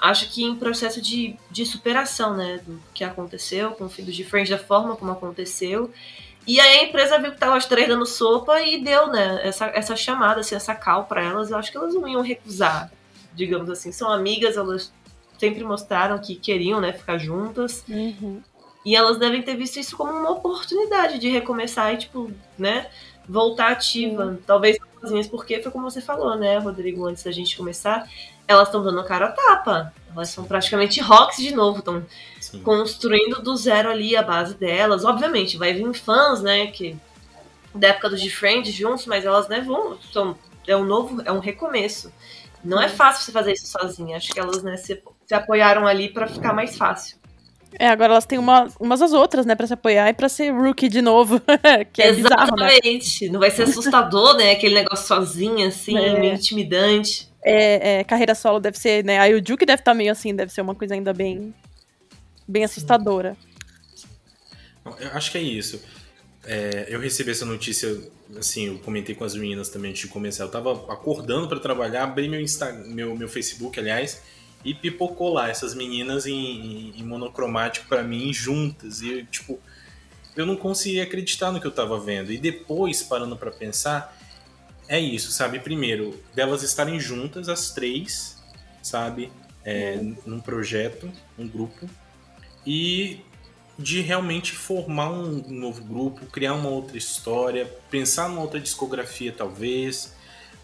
Acho 0.00 0.28
que 0.30 0.42
em 0.42 0.56
processo 0.56 1.00
de, 1.00 1.36
de 1.48 1.64
superação, 1.64 2.36
né, 2.36 2.60
do 2.66 2.80
que 2.92 3.04
aconteceu 3.04 3.70
com 3.70 3.84
o 3.84 3.88
fim 3.88 4.02
do 4.02 4.10
Different, 4.10 4.48
da 4.48 4.58
forma 4.58 4.96
como 4.96 5.12
aconteceu. 5.12 5.92
E 6.44 6.58
aí 6.58 6.80
a 6.80 6.84
empresa 6.84 7.20
viu 7.20 7.30
que 7.30 7.38
tava 7.38 7.56
as 7.56 7.66
três 7.66 7.86
dando 7.86 8.04
sopa 8.04 8.60
e 8.62 8.82
deu, 8.82 9.06
né, 9.06 9.40
essa, 9.44 9.66
essa 9.66 9.94
chamada, 9.94 10.40
assim, 10.40 10.56
essa 10.56 10.74
cal 10.74 11.04
para 11.04 11.22
elas. 11.22 11.52
Eu 11.52 11.56
acho 11.56 11.70
que 11.70 11.76
elas 11.76 11.94
não 11.94 12.08
iam 12.08 12.20
recusar, 12.20 12.90
digamos 13.32 13.70
assim. 13.70 13.92
São 13.92 14.10
amigas, 14.10 14.56
elas 14.56 14.92
sempre 15.38 15.64
mostraram 15.64 16.18
que 16.18 16.34
queriam, 16.34 16.80
né, 16.80 16.92
ficar 16.92 17.18
juntas. 17.18 17.84
Uhum. 17.88 18.42
E 18.84 18.96
elas 18.96 19.18
devem 19.18 19.42
ter 19.42 19.56
visto 19.56 19.78
isso 19.78 19.96
como 19.96 20.12
uma 20.12 20.30
oportunidade 20.30 21.18
de 21.18 21.28
recomeçar 21.28 21.92
e, 21.94 21.98
tipo, 21.98 22.30
né, 22.58 22.88
voltar 23.28 23.72
ativa. 23.72 24.26
Uhum. 24.26 24.38
Talvez 24.46 24.78
sozinhas, 25.00 25.26
porque 25.26 25.60
foi 25.62 25.70
como 25.70 25.90
você 25.90 26.00
falou, 26.00 26.36
né, 26.36 26.58
Rodrigo, 26.58 27.06
antes 27.06 27.22
da 27.22 27.30
gente 27.30 27.56
começar, 27.56 28.08
elas 28.46 28.68
estão 28.68 28.82
dando 28.82 29.04
cara 29.04 29.26
a 29.26 29.32
tapa. 29.32 29.92
Elas 30.14 30.30
são 30.30 30.44
praticamente 30.44 31.00
rocks 31.00 31.36
de 31.36 31.54
novo, 31.54 31.78
estão 31.78 32.02
construindo 32.64 33.42
do 33.42 33.54
zero 33.56 33.90
ali 33.90 34.16
a 34.16 34.22
base 34.22 34.54
delas. 34.54 35.04
Obviamente, 35.04 35.58
vai 35.58 35.74
vir 35.74 35.92
fãs, 35.94 36.42
né, 36.42 36.68
que 36.68 36.96
da 37.74 37.88
época 37.88 38.10
dos 38.10 38.20
de 38.20 38.30
Friends 38.30 38.74
juntos, 38.74 39.06
mas 39.06 39.24
elas, 39.24 39.48
né, 39.48 39.60
vão, 39.60 39.98
são, 40.12 40.36
é 40.66 40.76
um 40.76 40.84
novo, 40.84 41.22
é 41.24 41.30
um 41.30 41.38
recomeço. 41.38 42.12
Não 42.64 42.80
é 42.80 42.88
fácil 42.88 43.24
você 43.24 43.32
fazer 43.32 43.52
isso 43.52 43.66
sozinha. 43.66 44.16
Acho 44.16 44.32
que 44.32 44.40
elas, 44.40 44.62
né, 44.62 44.76
se, 44.76 45.00
se 45.28 45.34
apoiaram 45.34 45.86
ali 45.86 46.08
para 46.08 46.26
ficar 46.26 46.54
mais 46.54 46.76
fácil. 46.76 47.18
É, 47.78 47.86
agora 47.86 48.12
elas 48.12 48.24
têm 48.24 48.38
uma, 48.38 48.66
umas 48.80 49.02
às 49.02 49.12
outras, 49.12 49.44
né, 49.44 49.54
pra 49.54 49.66
se 49.66 49.74
apoiar 49.74 50.08
e 50.08 50.14
pra 50.14 50.26
ser 50.26 50.50
rookie 50.50 50.88
de 50.88 51.02
novo. 51.02 51.38
que 51.92 52.00
é 52.00 52.08
Exatamente. 52.08 53.26
Bizarro, 53.26 53.26
né? 53.26 53.32
Não 53.32 53.38
vai 53.38 53.50
ser 53.50 53.64
assustador, 53.64 54.36
né? 54.38 54.52
Aquele 54.52 54.74
negócio 54.74 55.06
sozinha, 55.06 55.68
assim, 55.68 55.98
é. 55.98 56.18
meio 56.18 56.32
intimidante. 56.32 57.28
É, 57.42 57.98
é, 57.98 58.04
carreira 58.04 58.34
solo 58.34 58.58
deve 58.58 58.78
ser, 58.78 59.04
né? 59.04 59.18
Aí 59.18 59.34
o 59.34 59.42
Duke 59.42 59.66
deve 59.66 59.82
estar 59.82 59.92
tá 59.92 59.94
meio 59.94 60.10
assim, 60.10 60.34
deve 60.34 60.50
ser 60.50 60.62
uma 60.62 60.74
coisa 60.74 60.94
ainda 60.94 61.12
bem, 61.12 61.54
bem 62.46 62.64
assustadora. 62.64 63.36
Eu 64.98 65.10
acho 65.12 65.30
que 65.30 65.36
é 65.36 65.42
isso. 65.42 65.82
É, 66.46 66.86
eu 66.88 66.98
recebi 66.98 67.32
essa 67.32 67.44
notícia, 67.44 67.94
assim, 68.38 68.68
eu 68.68 68.78
comentei 68.78 69.14
com 69.14 69.24
as 69.24 69.34
meninas 69.34 69.68
também 69.68 69.90
antes 69.90 70.00
de 70.00 70.08
começar. 70.08 70.44
Eu 70.44 70.50
tava 70.50 70.72
acordando 70.90 71.46
para 71.46 71.60
trabalhar, 71.60 72.04
abri 72.04 72.30
meu, 72.30 72.40
Insta, 72.40 72.72
meu, 72.72 73.14
meu 73.14 73.28
Facebook, 73.28 73.78
aliás, 73.78 74.22
e 74.64 74.74
pipocou 74.74 75.32
lá 75.32 75.48
essas 75.48 75.74
meninas 75.74 76.26
em, 76.26 76.92
em, 76.96 77.02
monocromático 77.04 77.86
para 77.86 78.02
mim 78.02 78.32
juntas. 78.32 79.00
E, 79.00 79.24
tipo, 79.24 79.60
eu 80.36 80.44
não 80.44 80.56
conseguia 80.56 81.04
acreditar 81.04 81.52
no 81.52 81.60
que 81.60 81.66
eu 81.66 81.70
tava 81.70 81.98
vendo. 81.98 82.32
E 82.32 82.38
depois, 82.38 83.02
parando 83.02 83.36
para 83.36 83.50
pensar, 83.50 84.16
é 84.88 84.98
isso, 84.98 85.30
sabe? 85.30 85.60
Primeiro, 85.60 86.18
delas 86.34 86.62
estarem 86.62 86.98
juntas, 86.98 87.48
as 87.48 87.70
três, 87.70 88.36
sabe? 88.82 89.30
É. 89.64 90.00
Num 90.26 90.40
projeto, 90.40 91.10
um 91.38 91.46
grupo. 91.46 91.88
E 92.66 93.20
de 93.78 94.00
realmente 94.00 94.52
formar 94.52 95.10
um 95.10 95.42
novo 95.48 95.84
grupo, 95.84 96.26
criar 96.26 96.54
uma 96.54 96.68
outra 96.68 96.98
história, 96.98 97.64
pensar 97.88 98.28
numa 98.28 98.40
outra 98.40 98.58
discografia, 98.58 99.32
talvez. 99.32 100.16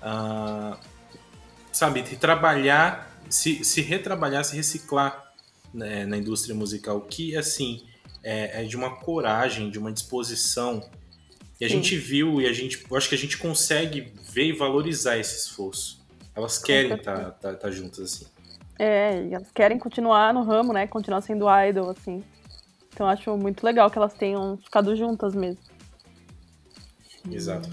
Uh, 0.03 0.77
sabe? 1.71 2.03
De 2.03 2.17
trabalhar, 2.17 3.14
se, 3.35 3.65
se 3.65 3.81
retrabalhar, 3.81 4.45
se 4.45 4.55
reciclar 4.55 5.33
né, 5.73 6.07
na 6.07 6.17
indústria 6.17 6.55
musical, 6.55 7.01
que, 7.01 7.37
assim, 7.37 7.85
é, 8.23 8.63
é 8.63 8.65
de 8.65 8.77
uma 8.77 8.97
coragem, 8.97 9.71
de 9.71 9.79
uma 9.79 9.93
disposição 9.93 10.81
e 11.61 11.65
a 11.65 11.69
Sim. 11.69 11.77
gente 11.77 11.97
viu 11.97 12.41
e 12.41 12.47
a 12.47 12.53
gente, 12.53 12.87
acho 12.95 13.09
que 13.09 13.15
a 13.15 13.19
gente 13.19 13.37
consegue 13.37 14.13
ver 14.33 14.47
e 14.47 14.53
valorizar 14.53 15.19
esse 15.19 15.37
esforço. 15.37 16.05
Elas 16.35 16.59
querem 16.59 16.95
estar 16.95 17.17
tá, 17.17 17.31
tá, 17.31 17.55
tá 17.55 17.71
juntas 17.71 18.01
assim. 18.01 18.27
É, 18.79 19.29
elas 19.33 19.51
querem 19.53 19.79
continuar 19.79 20.33
no 20.35 20.43
ramo, 20.43 20.73
né? 20.73 20.87
Continuar 20.87 21.21
sendo 21.21 21.47
idol, 21.69 21.91
assim. 21.91 22.23
Então 22.93 23.07
acho 23.09 23.37
muito 23.37 23.65
legal 23.65 23.91
que 23.91 23.99
elas 23.99 24.15
tenham 24.15 24.57
ficado 24.57 24.95
juntas 24.97 25.35
mesmo. 25.35 25.61
Exato. 27.31 27.69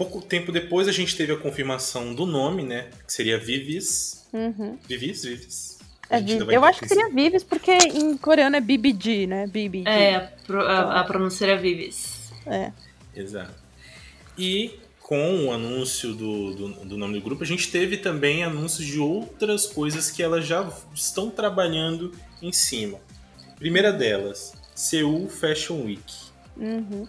Pouco 0.00 0.22
tempo 0.22 0.50
depois 0.50 0.88
a 0.88 0.92
gente 0.92 1.14
teve 1.14 1.30
a 1.30 1.36
confirmação 1.36 2.14
do 2.14 2.24
nome, 2.24 2.62
né? 2.62 2.88
Que 3.06 3.12
seria 3.12 3.36
Vivis. 3.36 4.26
Uhum. 4.32 4.78
Vivis, 4.88 5.22
Vivis. 5.22 5.78
É, 6.08 6.20
eu 6.48 6.64
acho 6.64 6.80
que 6.80 6.88
seria 6.88 7.10
Vivis 7.10 7.44
porque 7.44 7.70
em 7.70 8.16
coreano 8.16 8.56
é 8.56 8.62
BBG, 8.62 9.26
né? 9.26 9.46
BBG. 9.46 9.86
É, 9.86 10.16
a, 10.16 10.20
pro, 10.46 10.62
a, 10.62 11.00
a 11.00 11.04
pronúncia 11.04 11.44
era 11.44 11.60
Vivis. 11.60 12.32
É. 12.46 12.72
Exato. 13.14 13.52
E 14.38 14.80
com 15.02 15.44
o 15.44 15.52
anúncio 15.52 16.14
do, 16.14 16.54
do, 16.54 16.68
do, 16.86 16.96
nome 16.96 17.18
do 17.18 17.20
grupo, 17.22 17.42
a 17.42 17.46
gente 17.46 17.70
teve 17.70 17.98
também 17.98 18.42
anúncios 18.42 18.86
de 18.86 18.98
outras 18.98 19.66
coisas 19.66 20.10
que 20.10 20.22
elas 20.22 20.46
já 20.46 20.66
estão 20.94 21.28
trabalhando 21.28 22.10
em 22.40 22.52
cima. 22.54 22.98
Primeira 23.58 23.92
delas, 23.92 24.54
Seul 24.74 25.28
Fashion 25.28 25.82
Week. 25.84 26.10
Uhum. 26.56 27.06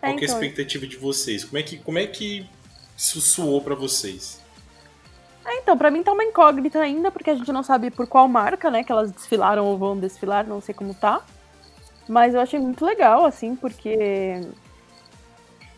Qual 0.00 0.10
é, 0.10 0.14
então... 0.14 0.18
é 0.18 0.22
a 0.22 0.24
então. 0.24 0.24
expectativa 0.24 0.86
de 0.86 0.96
vocês? 0.96 1.44
Como 1.44 1.58
é 1.58 1.62
que, 1.62 1.76
como 1.78 1.98
é 1.98 2.06
que 2.06 2.46
isso 2.96 3.20
suou 3.20 3.60
para 3.60 3.74
vocês? 3.74 4.40
É, 5.44 5.56
então, 5.58 5.76
para 5.76 5.90
mim 5.90 6.02
tá 6.02 6.12
uma 6.12 6.24
incógnita 6.24 6.78
ainda, 6.80 7.10
porque 7.10 7.30
a 7.30 7.34
gente 7.34 7.50
não 7.52 7.62
sabe 7.62 7.90
por 7.90 8.06
qual 8.06 8.28
marca, 8.28 8.70
né, 8.70 8.84
que 8.84 8.92
elas 8.92 9.10
desfilaram 9.10 9.66
ou 9.66 9.78
vão 9.78 9.98
desfilar, 9.98 10.46
não 10.46 10.60
sei 10.60 10.74
como 10.74 10.94
tá. 10.94 11.22
Mas 12.08 12.34
eu 12.34 12.40
achei 12.40 12.58
muito 12.58 12.84
legal, 12.84 13.24
assim, 13.24 13.54
porque. 13.54 14.40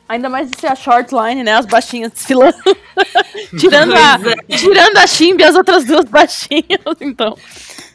Ainda 0.09 0.29
mais 0.29 0.51
de 0.51 0.61
ser 0.61 0.67
a 0.67 0.75
short 0.75 1.15
line, 1.15 1.45
né? 1.45 1.53
As 1.53 1.67
baixinhas 1.67 2.13
desfilando. 2.13 2.57
tirando, 3.59 3.95
a, 3.95 4.19
é. 4.49 4.57
tirando 4.57 4.97
a 4.97 5.07
Chimbi 5.07 5.43
e 5.43 5.47
as 5.47 5.55
outras 5.55 5.85
duas 5.85 6.05
baixinhas. 6.07 6.97
Então, 7.01 7.37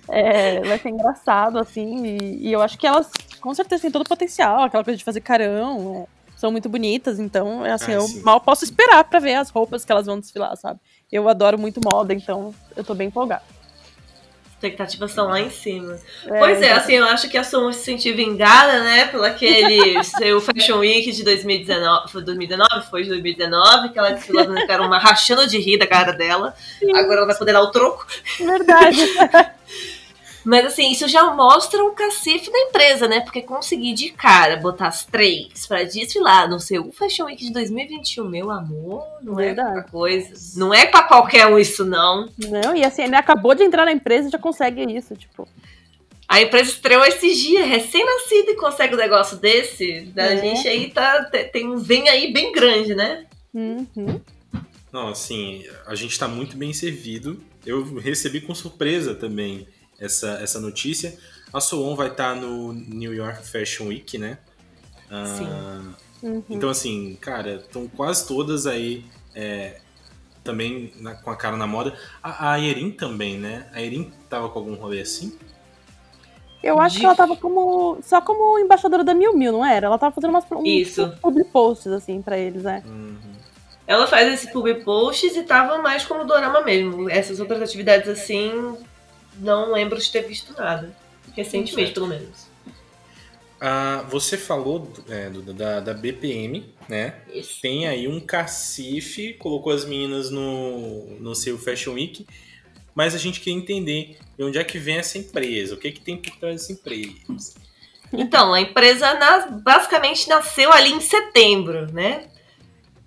é, 0.07 0.62
vai 0.62 0.79
ser 0.79 0.89
engraçado, 0.89 1.60
assim. 1.60 2.05
E, 2.05 2.48
e, 2.48 2.53
eu 2.53 2.62
acho 2.62 2.77
que 2.77 2.88
elas, 2.88 3.10
com 3.41 3.53
certeza, 3.53 3.81
têm 3.81 3.91
todo 3.91 4.03
o 4.03 4.10
potencial. 4.10 4.63
Aquela 4.63 4.84
coisa 4.84 4.98
de 4.98 5.03
fazer 5.03 5.22
carão. 5.22 6.07
É, 6.13 6.17
são 6.38 6.51
muito 6.51 6.70
bonitas. 6.70 7.20
Então, 7.20 7.65
é 7.65 7.74
assim, 7.74 7.91
ah, 7.91 7.96
eu 7.96 8.01
sim. 8.03 8.22
mal 8.22 8.39
posso 8.39 8.63
esperar 8.63 9.03
para 9.03 9.20
ver 9.20 9.36
as 9.36 9.50
roupas 9.50 9.84
que 9.84 9.91
elas 9.91 10.06
vão 10.06 10.20
desfilar, 10.20 10.56
sabe? 10.56 10.79
Eu 11.12 11.27
adoro 11.27 11.58
muito 11.58 11.82
moda, 11.84 12.13
então 12.13 12.53
eu 12.75 12.84
tô 12.84 12.94
bem 12.94 13.08
empolgada 13.08 13.58
expectativas 14.58 15.12
estão 15.12 15.27
lá 15.27 15.39
em 15.39 15.51
cima. 15.51 16.00
É, 16.25 16.39
pois 16.39 16.62
é, 16.62 16.72
assim, 16.72 16.94
eu 16.94 17.06
acho 17.06 17.29
que 17.29 17.38
a 17.38 17.44
Sumo 17.44 17.72
se 17.72 17.84
sentiu 17.84 18.15
vingada, 18.15 18.84
né, 18.84 19.06
pelo 19.06 19.24
aquele 19.24 20.01
seu 20.03 20.41
Fashion 20.41 20.79
Week 20.79 21.12
de 21.12 21.24
2019, 21.24 22.12
foi 22.12 22.24
2019, 22.24 22.89
foi 22.89 23.03
de 23.03 23.10
2019, 23.10 23.89
que 23.89 24.00
ela 24.00 24.12
desfilou, 24.12 24.51
ficaram 24.56 24.86
uma 24.86 24.98
rachando 24.98 25.48
de 25.48 25.60
rir 25.60 25.77
da 25.77 25.86
cara 25.86 26.12
dela. 26.12 26.56
Sim. 26.79 26.89
Agora 26.98 27.20
ela 27.20 27.27
vai 27.27 27.38
poder 27.38 27.53
dar 27.53 27.62
o 27.62 27.72
troco. 27.72 28.08
Verdade. 28.39 28.98
Mas 30.48 30.66
assim, 30.66 30.89
isso 30.89 31.10
já 31.10 31.30
mostra 31.36 31.84
o 31.84 31.92
cacife 31.92 32.50
da 32.50 32.58
empresa, 32.58 33.06
né? 33.06 33.20
Porque 33.20 33.42
conseguir 33.42 33.94
de 33.94 34.12
cara 34.12 34.56
botar 34.56 34.88
as 34.88 35.04
três 35.04 35.68
pra 35.68 35.84
desfilar 35.84 36.50
no 36.50 36.58
seu 36.58 36.89
Fashion 36.94 37.25
Week 37.25 37.44
de 37.44 37.51
2021, 37.51 38.30
meu 38.30 38.50
amor, 38.50 39.04
não 39.22 39.36
Verdade. 39.36 39.72
é 39.72 39.74
pra 39.74 39.84
coisa. 39.84 40.58
Não 40.58 40.74
é 40.74 40.86
pra 40.86 41.04
qualquer 41.04 41.48
um 41.48 41.60
isso, 41.60 41.84
não. 41.84 42.30
Não, 42.38 42.74
e 42.74 42.86
assim, 42.86 43.04
ele 43.04 43.18
acabou 43.18 43.54
de 43.54 43.63
entrar 43.63 43.84
na 43.84 43.92
empresa 43.92 44.30
e 44.30 44.32
já 44.32 44.39
consegue 44.39 44.84
isso, 44.84 45.18
tipo. 45.18 45.46
A 46.30 46.42
empresa 46.42 46.72
estreou 46.72 47.04
esses 47.04 47.38
dias, 47.38 47.68
recém-nascida, 47.68 48.51
e 48.51 48.56
consegue 48.56 48.96
um 48.96 48.98
negócio 48.98 49.36
desse. 49.36 50.13
A 50.16 50.22
é. 50.22 50.38
gente 50.38 50.66
aí 50.66 50.89
tá, 50.89 51.25
tem 51.51 51.68
um 51.68 51.75
vem 51.75 52.08
aí 52.08 52.32
bem 52.32 52.54
grande, 52.54 52.96
né? 52.96 53.25
Uhum. 53.54 54.22
Não, 54.94 55.10
assim, 55.10 55.66
a 55.86 55.94
gente 55.94 56.12
está 56.12 56.25
muito 56.25 56.56
bem 56.56 56.72
servido. 56.72 57.44
Eu 57.66 57.98
recebi 57.98 58.39
com 58.39 58.56
surpresa 58.56 59.13
também 59.13 59.68
essa, 60.00 60.39
essa 60.42 60.60
notícia. 60.60 61.18
A 61.54 61.60
Soon 61.60 61.96
vai 61.96 62.08
estar 62.08 62.36
tá 62.36 62.36
no 62.36 62.74
New 62.74 63.13
York 63.13 63.46
Fashion 63.48 63.88
Week, 63.88 64.18
né? 64.18 64.38
Sim. 65.10 65.48
Ah, 65.50 65.94
uhum. 66.22 66.44
Então, 66.50 66.70
assim, 66.70 67.18
cara, 67.22 67.56
estão 67.56 67.88
quase 67.88 68.27
todas 68.27 68.68
aí 68.68 69.06
é, 69.34 69.80
também 70.44 70.94
na, 71.00 71.16
com 71.16 71.30
a 71.30 71.36
cara 71.36 71.58
na 71.58 71.68
moda. 71.68 71.94
A, 72.22 72.54
a 72.54 72.60
Erin 72.60 72.92
também, 72.92 73.38
né? 73.38 73.70
A 73.74 73.82
Erin 73.82 74.12
tava 74.30 74.50
com 74.50 74.60
algum 74.60 74.75
rolê 74.75 75.01
assim? 75.01 75.38
Eu 76.63 76.80
acho 76.80 76.96
de... 76.96 77.01
que 77.01 77.06
ela 77.06 77.16
tava 77.16 77.36
como. 77.36 78.00
Só 78.01 78.20
como 78.20 78.58
embaixadora 78.60 79.04
da 79.04 79.13
Mil 79.13 79.34
Mil, 79.34 79.51
não 79.51 79.66
era? 79.66 79.88
Ela 79.88 79.98
tava 79.98 80.13
fazendo 80.13 80.32
umas 80.32 80.44
um, 80.51 80.66
Isso. 80.66 81.13
public 81.22 81.50
posts, 81.51 81.92
assim, 81.92 82.22
pra 82.22 82.38
eles, 82.38 82.63
né? 82.63 82.84
Uhum. 82.86 83.16
Ela 83.86 84.06
faz 84.06 84.27
esse 84.34 84.51
public 84.51 84.84
posts 84.84 85.36
e 85.38 85.44
tava 85.44 85.82
mais 85.82 86.06
como 86.06 86.25
dorama 86.25 86.62
mesmo. 86.62 87.10
Essas 87.10 87.39
outras 87.39 87.62
atividades 87.62 88.10
assim, 88.10 88.75
não 89.39 89.72
lembro 89.72 90.00
de 90.00 90.12
ter 90.12 90.22
visto 90.27 90.53
nada. 90.53 90.96
Recentemente, 91.36 91.91
pelo 91.91 92.08
menos. 92.08 92.48
Ah, 93.60 94.06
você 94.10 94.38
falou 94.38 94.91
é, 95.10 95.29
do, 95.29 95.53
da, 95.53 95.79
da 95.79 95.94
BPM, 95.94 96.65
né? 96.88 97.15
Isso. 97.34 97.62
Tem 97.62 97.88
aí 97.88 98.08
um 98.08 98.20
cacife, 98.20 99.34
colocou 99.34 99.72
as 99.72 99.86
meninas 99.86 100.29
no, 100.29 101.20
no 101.20 101.36
seu 101.36 101.58
Fashion 101.58 101.94
Week 101.94 102.25
mas 102.98 103.13
a 103.13 103.20
gente 103.20 103.41
quer 103.41 103.51
entender 103.51 104.17
de 104.36 104.44
onde 104.44 104.58
é 104.58 104.63
que 104.63 104.79
vem 104.79 104.98
essa 104.98 105.20
empresa, 105.20 105.75
o 105.75 105.77
que, 105.77 105.88
é 105.88 105.91
que 105.91 106.01
tem 106.01 106.17
por 106.17 106.36
trás 106.38 106.56
dessa 106.56 106.74
empresa. 106.74 107.53
Então, 108.12 108.51
a 108.51 108.60
empresa 108.60 109.13
nas, 109.13 109.62
basicamente 109.62 110.27
nasceu 110.27 110.74
ali 110.74 110.94
em 110.94 111.00
setembro, 111.00 111.94
né? 111.94 112.27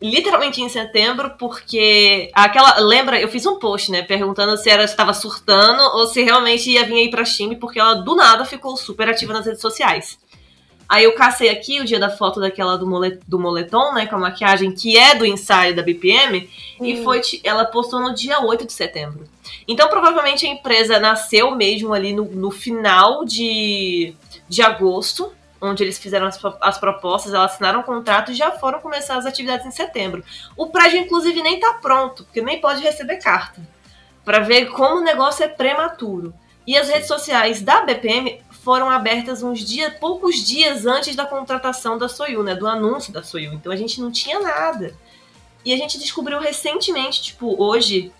Literalmente 0.02 0.62
em 0.62 0.68
setembro, 0.68 1.34
porque 1.38 2.30
aquela. 2.32 2.78
Lembra, 2.80 3.20
eu 3.20 3.28
fiz 3.28 3.44
um 3.44 3.58
post, 3.58 3.90
né? 3.90 4.02
Perguntando 4.02 4.56
se 4.56 4.70
ela 4.70 4.84
estava 4.84 5.12
surtando 5.12 5.80
ou 5.94 6.06
se 6.06 6.22
realmente 6.22 6.70
ia 6.70 6.86
vir 6.86 6.94
aí 6.94 7.10
pra 7.10 7.24
Chime, 7.24 7.56
porque 7.56 7.78
ela 7.78 7.94
do 7.94 8.16
nada 8.16 8.46
ficou 8.46 8.76
super 8.78 9.10
ativa 9.10 9.34
nas 9.34 9.44
redes 9.44 9.60
sociais. 9.60 10.18
Aí 10.88 11.04
eu 11.04 11.14
cacei 11.14 11.48
aqui 11.50 11.80
o 11.80 11.84
dia 11.84 12.00
da 12.00 12.10
foto 12.10 12.40
daquela 12.40 12.76
do, 12.76 12.84
molet, 12.84 13.20
do 13.28 13.38
moletom, 13.38 13.92
né? 13.92 14.06
Com 14.06 14.16
a 14.16 14.18
maquiagem, 14.18 14.72
que 14.72 14.96
é 14.96 15.14
do 15.14 15.24
ensaio 15.26 15.76
da 15.76 15.82
BPM. 15.82 16.48
Hum. 16.80 16.84
E 16.84 17.04
foi. 17.04 17.20
Ela 17.44 17.66
postou 17.66 18.00
no 18.00 18.14
dia 18.14 18.40
8 18.40 18.66
de 18.66 18.72
setembro. 18.72 19.24
Então, 19.68 19.88
provavelmente 19.88 20.46
a 20.46 20.48
empresa 20.48 20.98
nasceu 20.98 21.54
mesmo 21.54 21.92
ali 21.92 22.14
no, 22.14 22.24
no 22.24 22.50
final 22.50 23.24
de, 23.24 24.14
de 24.48 24.62
agosto, 24.62 25.30
onde 25.60 25.84
eles 25.84 25.98
fizeram 25.98 26.26
as, 26.26 26.38
as 26.60 26.78
propostas, 26.78 27.34
elas 27.34 27.52
assinaram 27.52 27.80
o 27.80 27.84
contrato 27.84 28.32
e 28.32 28.34
já 28.34 28.50
foram 28.52 28.80
começar 28.80 29.16
as 29.16 29.26
atividades 29.26 29.66
em 29.66 29.70
setembro. 29.70 30.24
O 30.56 30.68
prédio, 30.68 30.98
inclusive, 30.98 31.42
nem 31.42 31.60
tá 31.60 31.74
pronto, 31.74 32.24
porque 32.24 32.40
nem 32.40 32.60
pode 32.60 32.82
receber 32.82 33.16
carta. 33.18 33.60
para 34.24 34.40
ver 34.40 34.66
como 34.66 35.00
o 35.00 35.04
negócio 35.04 35.44
é 35.44 35.48
prematuro. 35.48 36.32
E 36.66 36.76
as 36.76 36.88
redes 36.88 37.08
sociais 37.08 37.62
da 37.62 37.82
BPM 37.82 38.40
foram 38.62 38.90
abertas 38.90 39.42
uns 39.42 39.60
dias, 39.60 39.92
poucos 39.98 40.36
dias 40.36 40.86
antes 40.86 41.16
da 41.16 41.24
contratação 41.24 41.96
da 41.98 42.08
Soyu, 42.08 42.42
né? 42.42 42.54
Do 42.54 42.66
anúncio 42.66 43.12
da 43.12 43.22
Soyu. 43.22 43.52
Então 43.54 43.72
a 43.72 43.76
gente 43.76 44.00
não 44.00 44.12
tinha 44.12 44.38
nada. 44.38 44.94
E 45.64 45.72
a 45.72 45.76
gente 45.76 45.98
descobriu 45.98 46.38
recentemente, 46.38 47.22
tipo, 47.22 47.62
hoje, 47.62 48.12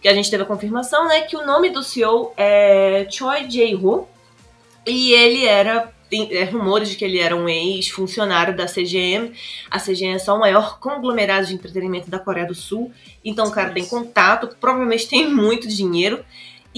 que 0.00 0.08
a 0.08 0.14
gente 0.14 0.30
teve 0.30 0.42
a 0.42 0.46
confirmação, 0.46 1.08
né? 1.08 1.22
Que 1.22 1.36
o 1.36 1.44
nome 1.44 1.70
do 1.70 1.82
CEO 1.82 2.32
é 2.36 3.06
Choi 3.10 3.50
Jae-ho. 3.50 4.08
E 4.86 5.12
ele 5.12 5.46
era. 5.46 5.92
Tem 6.08 6.28
é, 6.34 6.44
rumores 6.44 6.90
de 6.90 6.96
que 6.96 7.04
ele 7.04 7.18
era 7.18 7.34
um 7.34 7.48
ex-funcionário 7.48 8.56
da 8.56 8.66
CGM. 8.66 9.32
A 9.70 9.78
CGM 9.78 10.14
é 10.14 10.18
só 10.18 10.36
o 10.36 10.40
maior 10.40 10.78
conglomerado 10.78 11.46
de 11.46 11.54
entretenimento 11.54 12.08
da 12.08 12.18
Coreia 12.18 12.46
do 12.46 12.54
Sul. 12.54 12.92
Então 13.24 13.46
o 13.46 13.50
cara 13.50 13.70
tem 13.70 13.84
contato, 13.84 14.54
provavelmente 14.60 15.08
tem 15.08 15.28
muito 15.28 15.66
dinheiro. 15.68 16.24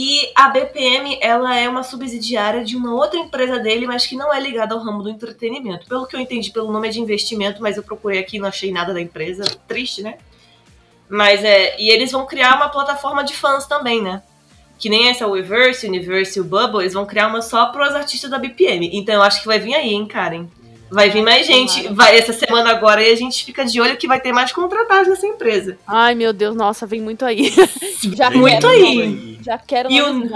E 0.01 0.31
a 0.33 0.49
BPM, 0.49 1.19
ela 1.21 1.57
é 1.57 1.69
uma 1.69 1.83
subsidiária 1.83 2.65
de 2.65 2.77
uma 2.77 2.95
outra 2.95 3.19
empresa 3.19 3.59
dele, 3.59 3.85
mas 3.85 4.07
que 4.07 4.15
não 4.15 4.33
é 4.33 4.39
ligada 4.39 4.73
ao 4.73 4.81
ramo 4.81 5.03
do 5.03 5.11
entretenimento. 5.11 5.89
Pelo 5.89 6.07
que 6.07 6.15
eu 6.15 6.21
entendi, 6.21 6.53
pelo 6.53 6.71
nome 6.71 6.87
é 6.87 6.91
de 6.93 7.01
investimento, 7.01 7.61
mas 7.61 7.77
eu 7.77 7.83
procurei 7.83 8.21
aqui 8.21 8.37
e 8.37 8.39
não 8.39 8.47
achei 8.47 8.71
nada 8.71 8.95
da 8.95 9.01
empresa. 9.01 9.43
Triste, 9.67 10.01
né? 10.03 10.19
Mas 11.09 11.43
é. 11.43 11.77
E 11.81 11.91
eles 11.91 12.13
vão 12.13 12.27
criar 12.27 12.55
uma 12.55 12.69
plataforma 12.69 13.25
de 13.25 13.35
fãs 13.35 13.67
também, 13.67 14.01
né? 14.01 14.23
Que 14.79 14.89
nem 14.89 15.09
essa 15.09 15.27
Weverse, 15.27 15.87
Universe 15.87 16.39
e 16.39 16.41
o 16.41 16.45
Bubble, 16.45 16.83
eles 16.83 16.95
vão 16.95 17.05
criar 17.05 17.27
uma 17.27 17.43
só 17.43 17.67
para 17.67 17.89
os 17.89 17.95
artistas 17.95 18.31
da 18.31 18.39
BPM. 18.39 18.91
Então 18.93 19.15
eu 19.15 19.23
acho 19.23 19.41
que 19.41 19.47
vai 19.47 19.59
vir 19.59 19.75
aí, 19.75 19.93
hein, 19.93 20.07
Karen? 20.07 20.47
Vai 20.91 21.11
vir 21.11 21.23
mais 21.23 21.47
gente. 21.47 21.89
Vai 21.93 22.17
essa 22.17 22.33
semana 22.33 22.71
agora 22.71 23.03
e 23.03 23.13
a 23.13 23.17
gente 23.17 23.45
fica 23.45 23.65
de 23.65 23.81
olho 23.81 23.97
que 23.97 24.09
vai 24.09 24.21
ter 24.21 24.33
mais 24.33 24.53
contratados 24.53 25.09
nessa 25.09 25.27
empresa. 25.27 25.79
Ai, 25.87 26.15
meu 26.15 26.33
Deus, 26.33 26.57
nossa, 26.57 26.87
vem 26.87 27.01
muito 27.01 27.25
aí. 27.25 27.53
Já 28.17 28.31
muito 28.31 28.67
aí. 28.67 29.39
Já 29.43 29.59
quero 29.59 29.91
e 29.91 30.01
o... 30.01 30.31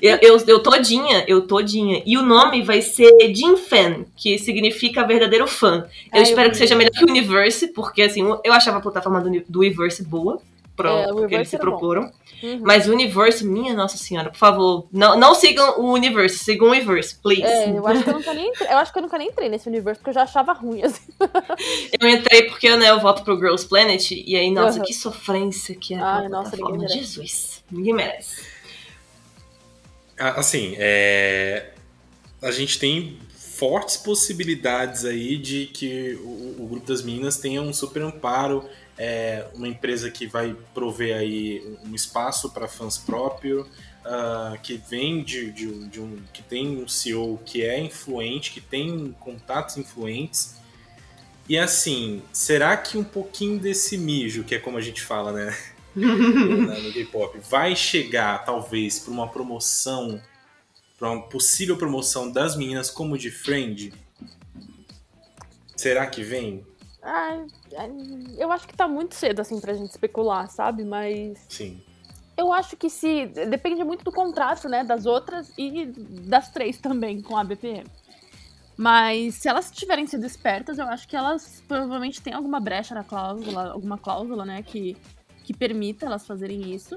eu, 0.00 0.18
eu, 0.22 0.44
eu 0.46 0.62
todinha, 0.62 1.24
eu 1.26 1.46
todinha. 1.46 2.02
E 2.06 2.16
o 2.16 2.22
nome 2.22 2.62
vai 2.62 2.80
ser 2.80 3.10
Jin 3.34 3.56
Fan, 3.56 4.04
que 4.16 4.38
significa 4.38 5.04
verdadeiro 5.04 5.46
fã. 5.46 5.84
Eu 6.14 6.22
espero 6.22 6.48
eu 6.48 6.52
que 6.52 6.58
seja 6.58 6.76
melhor 6.76 6.92
que 6.92 7.04
o 7.04 7.08
Universe, 7.08 7.68
porque 7.68 8.02
assim, 8.02 8.22
eu 8.44 8.52
achava 8.52 8.78
a 8.78 8.80
plataforma 8.80 9.20
do, 9.20 9.42
do 9.48 9.60
Universe 9.60 10.04
boa 10.04 10.40
pro, 10.76 11.24
é, 11.24 11.28
que 11.28 11.34
eles 11.34 11.48
se 11.48 11.58
proporam. 11.58 12.12
Uhum. 12.42 12.60
Mas 12.62 12.86
o 12.86 12.92
Universe, 12.92 13.44
minha 13.44 13.74
Nossa 13.74 13.96
Senhora, 13.96 14.30
por 14.30 14.36
favor, 14.36 14.86
não, 14.92 15.18
não 15.18 15.34
sigam 15.34 15.80
o 15.80 15.92
Universe, 15.94 16.38
sigam 16.38 16.68
o 16.68 16.70
Universe, 16.70 17.16
please. 17.22 17.42
É, 17.42 17.70
eu 17.70 17.86
acho 17.86 18.04
que 18.04 18.10
eu 18.10 18.14
nunca 18.14 18.34
nem 18.34 18.48
entrei, 18.48 18.68
eu 18.70 18.76
acho 18.76 18.92
que 18.92 18.98
eu 18.98 19.02
nunca 19.02 19.18
nem 19.18 19.28
entrei 19.28 19.48
nesse 19.48 19.68
universo 19.68 20.00
porque 20.00 20.10
eu 20.10 20.14
já 20.14 20.22
achava 20.22 20.52
ruim, 20.52 20.82
assim. 20.82 21.12
eu 21.98 22.08
entrei 22.08 22.42
porque 22.44 22.76
né, 22.76 22.90
eu 22.90 23.00
voto 23.00 23.24
pro 23.24 23.36
Girls 23.36 23.66
Planet, 23.66 24.10
e 24.10 24.36
aí, 24.36 24.50
nossa, 24.50 24.78
uhum. 24.78 24.84
que 24.84 24.92
sofrência 24.92 25.74
que 25.74 25.94
é 25.94 25.98
a 25.98 26.28
nossa, 26.28 26.56
plataforma. 26.56 26.86
Jesus, 26.88 27.64
ninguém 27.70 27.94
merece. 27.94 28.44
Assim, 30.18 30.74
é... 30.78 31.70
a 32.42 32.50
gente 32.50 32.78
tem 32.78 33.18
fortes 33.56 33.96
possibilidades 33.96 35.04
aí 35.04 35.38
de 35.38 35.66
que 35.66 36.14
o, 36.22 36.62
o 36.62 36.66
grupo 36.68 36.86
das 36.86 37.02
meninas 37.02 37.38
tenha 37.38 37.62
um 37.62 37.72
super 37.72 38.02
amparo 38.02 38.68
é 38.98 39.46
uma 39.54 39.68
empresa 39.68 40.10
que 40.10 40.26
vai 40.26 40.56
prover 40.74 41.16
aí 41.16 41.62
um 41.84 41.94
espaço 41.94 42.50
para 42.50 42.66
fãs 42.66 42.96
próprio, 42.96 43.62
uh, 43.62 44.58
que 44.62 44.76
vem 44.88 45.22
de, 45.22 45.50
de, 45.52 45.88
de, 45.88 46.00
um 46.00 46.22
que 46.32 46.42
tem 46.42 46.82
um 46.82 46.88
CEO 46.88 47.38
que 47.44 47.62
é 47.62 47.78
influente, 47.78 48.50
que 48.50 48.60
tem 48.60 49.14
contatos 49.20 49.76
influentes. 49.76 50.56
E 51.48 51.58
assim, 51.58 52.22
será 52.32 52.76
que 52.76 52.96
um 52.96 53.04
pouquinho 53.04 53.58
desse 53.58 53.98
mijo, 53.98 54.44
que 54.44 54.54
é 54.54 54.58
como 54.58 54.78
a 54.78 54.80
gente 54.80 55.02
fala, 55.02 55.32
né, 55.32 55.56
no 55.94 56.92
K-pop, 56.92 57.38
vai 57.50 57.76
chegar 57.76 58.44
talvez 58.44 58.98
para 58.98 59.12
uma 59.12 59.28
promoção, 59.28 60.20
para 60.96 61.10
uma 61.10 61.28
possível 61.28 61.76
promoção 61.76 62.30
das 62.30 62.56
meninas 62.56 62.90
como 62.90 63.18
de 63.18 63.30
Friend? 63.30 63.92
Será 65.76 66.06
que 66.06 66.22
vem? 66.22 66.66
Ai, 67.02 67.46
eu 68.38 68.50
acho 68.50 68.66
que 68.66 68.76
tá 68.76 68.88
muito 68.88 69.14
cedo, 69.14 69.40
assim, 69.40 69.60
pra 69.60 69.74
gente 69.74 69.90
especular, 69.90 70.50
sabe? 70.50 70.84
Mas. 70.84 71.38
Sim. 71.48 71.80
Eu 72.36 72.52
acho 72.52 72.76
que 72.76 72.90
se. 72.90 73.26
Depende 73.26 73.84
muito 73.84 74.04
do 74.04 74.12
contrato, 74.12 74.68
né? 74.68 74.82
Das 74.82 75.06
outras 75.06 75.52
e 75.56 75.86
das 75.86 76.50
três 76.50 76.78
também 76.78 77.22
com 77.22 77.36
a 77.36 77.44
BPM. 77.44 77.86
Mas 78.76 79.36
se 79.36 79.48
elas 79.48 79.70
tiverem 79.70 80.06
sido 80.06 80.26
espertas, 80.26 80.78
eu 80.78 80.86
acho 80.86 81.08
que 81.08 81.16
elas 81.16 81.62
provavelmente 81.66 82.20
têm 82.20 82.34
alguma 82.34 82.60
brecha 82.60 82.94
na 82.94 83.02
cláusula, 83.02 83.70
alguma 83.70 83.96
cláusula, 83.96 84.44
né, 84.44 84.62
que, 84.62 84.94
que 85.44 85.54
permita 85.54 86.04
elas 86.04 86.26
fazerem 86.26 86.74
isso. 86.74 86.94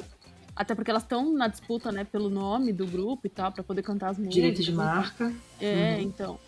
Até 0.59 0.75
porque 0.75 0.91
elas 0.91 1.03
estão 1.03 1.31
na 1.31 1.47
disputa, 1.47 1.89
né, 1.89 2.03
pelo 2.03 2.29
nome 2.29 2.73
do 2.73 2.85
grupo 2.85 3.25
e 3.25 3.29
tal, 3.29 3.49
para 3.49 3.63
poder 3.63 3.81
cantar 3.81 4.09
as 4.09 4.17
músicas. 4.17 4.35
Direito 4.35 4.61
de 4.61 4.73
marca. 4.73 5.33
É, 5.57 5.95
uhum. 5.95 6.01
então. 6.01 6.39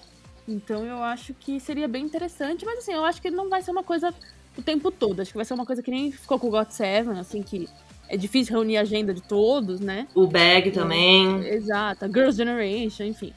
Então 0.46 0.86
eu 0.86 1.02
acho 1.02 1.34
que 1.34 1.62
seria 1.62 1.88
bem 1.88 2.04
interessante, 2.04 2.66
mas 2.66 2.80
assim, 2.80 2.92
eu 2.92 3.06
acho 3.06 3.22
que 3.22 3.32
não 3.32 3.48
vai 3.48 3.62
ser 3.62 3.72
uma 3.72 3.86
coisa 3.86 4.14
o 4.58 4.62
tempo 4.62 4.92
todo. 4.92 5.22
Acho 5.22 5.32
que 5.32 5.38
vai 5.38 5.46
ser 5.46 5.54
uma 5.54 5.66
coisa 5.66 5.82
que 5.82 5.90
nem 5.90 6.12
ficou 6.12 6.38
com 6.38 6.48
o 6.48 6.52
God 6.52 6.68
Seven, 6.72 7.18
assim, 7.20 7.42
que 7.42 7.70
é 8.10 8.18
difícil 8.18 8.54
reunir 8.54 8.76
a 8.76 8.82
agenda 8.82 9.14
de 9.14 9.22
todos, 9.22 9.80
né? 9.80 10.06
O 10.14 10.28
Bag 10.28 10.72
também. 10.72 11.46
É, 11.46 11.56
exato, 11.56 12.04
a 12.04 12.10
Girls' 12.10 12.36
Generation, 12.36 13.06
enfim. 13.06 13.34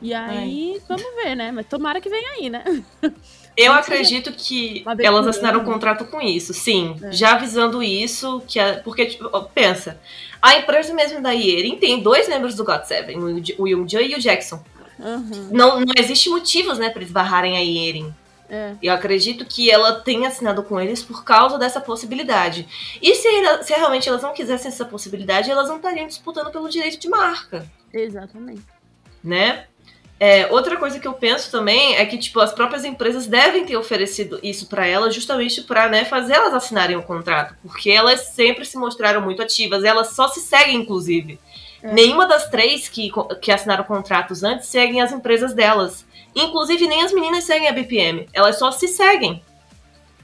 E 0.00 0.14
aí, 0.14 0.80
vamos 0.86 1.06
ver, 1.16 1.34
né? 1.34 1.50
Mas 1.50 1.66
tomara 1.66 2.00
que 2.00 2.08
venha 2.08 2.30
aí, 2.30 2.48
né? 2.48 2.62
Eu 3.56 3.72
acredito 3.72 4.32
que 4.32 4.84
elas 5.00 5.26
assinaram 5.26 5.58
um 5.58 5.62
ano. 5.62 5.72
contrato 5.72 6.04
com 6.06 6.20
isso, 6.20 6.54
sim. 6.54 6.96
É. 7.02 7.12
Já 7.12 7.32
avisando 7.32 7.82
isso, 7.82 8.42
que 8.48 8.58
a- 8.58 8.80
porque, 8.82 9.06
tipo, 9.06 9.28
pensa, 9.54 10.00
a 10.40 10.56
empresa 10.56 10.92
mesmo 10.94 11.20
da 11.22 11.32
Yeri 11.32 11.76
tem 11.76 12.02
dois 12.02 12.28
membros 12.28 12.54
do 12.54 12.64
God 12.64 12.82
Seven, 12.84 13.18
o 13.58 13.68
Young 13.68 13.86
e 14.00 14.14
o 14.14 14.18
Jackson. 14.20 14.62
Uhum. 14.98 15.48
Não, 15.50 15.80
não 15.80 15.94
existe 15.98 16.28
motivos, 16.30 16.78
né, 16.78 16.88
pra 16.90 17.00
eles 17.02 17.12
barrarem 17.12 17.56
a 17.56 17.60
Yeri. 17.60 18.12
É. 18.48 18.74
Eu 18.82 18.92
acredito 18.92 19.46
que 19.46 19.70
ela 19.70 19.92
tenha 20.00 20.28
assinado 20.28 20.62
com 20.62 20.78
eles 20.78 21.02
por 21.02 21.24
causa 21.24 21.58
dessa 21.58 21.80
possibilidade. 21.80 22.68
E 23.00 23.14
se, 23.14 23.28
se 23.64 23.72
realmente 23.72 24.08
elas 24.08 24.22
não 24.22 24.34
quisessem 24.34 24.68
essa 24.68 24.84
possibilidade, 24.84 25.50
elas 25.50 25.68
não 25.68 25.76
estariam 25.76 26.06
disputando 26.06 26.50
pelo 26.52 26.68
direito 26.68 26.98
de 26.98 27.08
marca 27.08 27.66
Exatamente. 27.92 28.62
né? 29.24 29.64
É, 30.24 30.46
outra 30.52 30.76
coisa 30.76 31.00
que 31.00 31.08
eu 31.08 31.14
penso 31.14 31.50
também 31.50 31.96
é 31.96 32.06
que 32.06 32.16
tipo 32.16 32.38
as 32.38 32.52
próprias 32.52 32.84
empresas 32.84 33.26
devem 33.26 33.66
ter 33.66 33.76
oferecido 33.76 34.38
isso 34.40 34.68
pra 34.68 34.86
elas 34.86 35.12
justamente 35.12 35.62
para 35.62 35.88
né, 35.88 36.04
fazer 36.04 36.34
elas 36.34 36.54
assinarem 36.54 36.94
o 36.94 37.02
contrato, 37.02 37.56
porque 37.60 37.90
elas 37.90 38.28
sempre 38.28 38.64
se 38.64 38.78
mostraram 38.78 39.20
muito 39.20 39.42
ativas, 39.42 39.82
elas 39.82 40.10
só 40.14 40.28
se 40.28 40.38
seguem 40.38 40.76
inclusive. 40.76 41.40
É. 41.82 41.92
Nenhuma 41.92 42.24
das 42.24 42.48
três 42.48 42.88
que, 42.88 43.10
que 43.40 43.50
assinaram 43.50 43.82
contratos 43.82 44.44
antes 44.44 44.68
seguem 44.68 45.00
as 45.00 45.10
empresas 45.10 45.54
delas. 45.54 46.06
Inclusive 46.36 46.86
nem 46.86 47.02
as 47.02 47.12
meninas 47.12 47.42
seguem 47.42 47.66
a 47.66 47.72
BPM, 47.72 48.28
elas 48.32 48.60
só 48.60 48.70
se 48.70 48.86
seguem. 48.86 49.42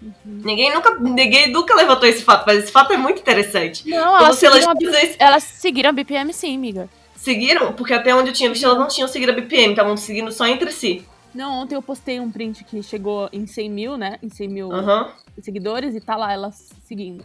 Uhum. 0.00 0.12
Ninguém 0.24 0.72
nunca 0.72 0.94
ninguém 0.94 1.50
nunca 1.50 1.74
levantou 1.74 2.08
esse 2.08 2.22
fato, 2.22 2.44
mas 2.46 2.62
esse 2.62 2.70
fato 2.70 2.92
é 2.92 2.96
muito 2.96 3.18
interessante. 3.18 3.82
Não, 3.90 4.12
Como 4.12 4.26
elas 4.26 4.36
se 4.36 4.46
elas 4.46 4.64
seguiram, 4.64 5.16
elas 5.18 5.42
seguiram 5.42 5.90
a 5.90 5.92
BPM 5.92 6.32
sim, 6.32 6.54
amiga. 6.54 6.88
Seguiram, 7.32 7.72
porque 7.74 7.92
até 7.92 8.14
onde 8.14 8.30
eu 8.30 8.32
tinha 8.32 8.48
visto 8.48 8.64
elas 8.64 8.78
não 8.78 8.88
tinham 8.88 9.06
seguido 9.06 9.32
a 9.32 9.34
BPM, 9.34 9.70
estavam 9.70 9.96
seguindo 9.96 10.32
só 10.32 10.46
entre 10.46 10.70
si. 10.72 11.04
Não, 11.34 11.60
ontem 11.62 11.74
eu 11.74 11.82
postei 11.82 12.18
um 12.18 12.30
print 12.30 12.64
que 12.64 12.82
chegou 12.82 13.28
em 13.32 13.46
100 13.46 13.70
mil, 13.70 13.96
né? 13.98 14.18
Em 14.22 14.30
100 14.30 14.48
mil 14.48 14.72
Aham. 14.72 15.12
seguidores 15.42 15.94
e 15.94 16.00
tá 16.00 16.16
lá 16.16 16.32
elas 16.32 16.70
seguindo. 16.86 17.22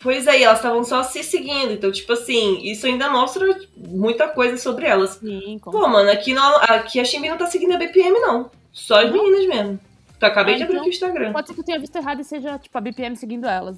Pois 0.00 0.26
é, 0.26 0.40
e 0.40 0.44
elas 0.44 0.58
estavam 0.58 0.82
só 0.84 1.02
se 1.02 1.22
seguindo. 1.22 1.72
Então, 1.72 1.90
tipo 1.92 2.12
assim, 2.12 2.58
isso 2.62 2.86
ainda 2.86 3.08
mostra 3.08 3.46
muita 3.76 4.28
coisa 4.28 4.56
sobre 4.56 4.84
elas. 4.86 5.12
Sim, 5.12 5.58
Pô, 5.62 5.86
mano, 5.88 6.10
aqui, 6.10 6.34
não, 6.34 6.56
aqui 6.62 7.00
a 7.00 7.04
Ximbi 7.04 7.28
não 7.28 7.38
tá 7.38 7.46
seguindo 7.46 7.72
a 7.74 7.78
BPM, 7.78 8.18
não. 8.20 8.50
Só 8.72 9.00
as 9.04 9.10
meninas 9.12 9.46
mesmo. 9.46 9.80
Então, 10.16 10.28
acabei 10.28 10.54
Ah, 10.54 10.56
de 10.58 10.62
abrir 10.64 10.76
então- 10.76 10.86
o 10.86 10.90
Instagram. 10.90 11.32
Pode 11.32 11.48
ser 11.48 11.54
que 11.54 11.60
eu 11.60 11.64
tenha 11.64 11.78
visto 11.78 11.96
errado 11.96 12.20
e 12.20 12.24
seja, 12.24 12.58
tipo, 12.58 12.76
a 12.76 12.80
BPM 12.80 13.16
seguindo 13.16 13.46
elas. 13.46 13.76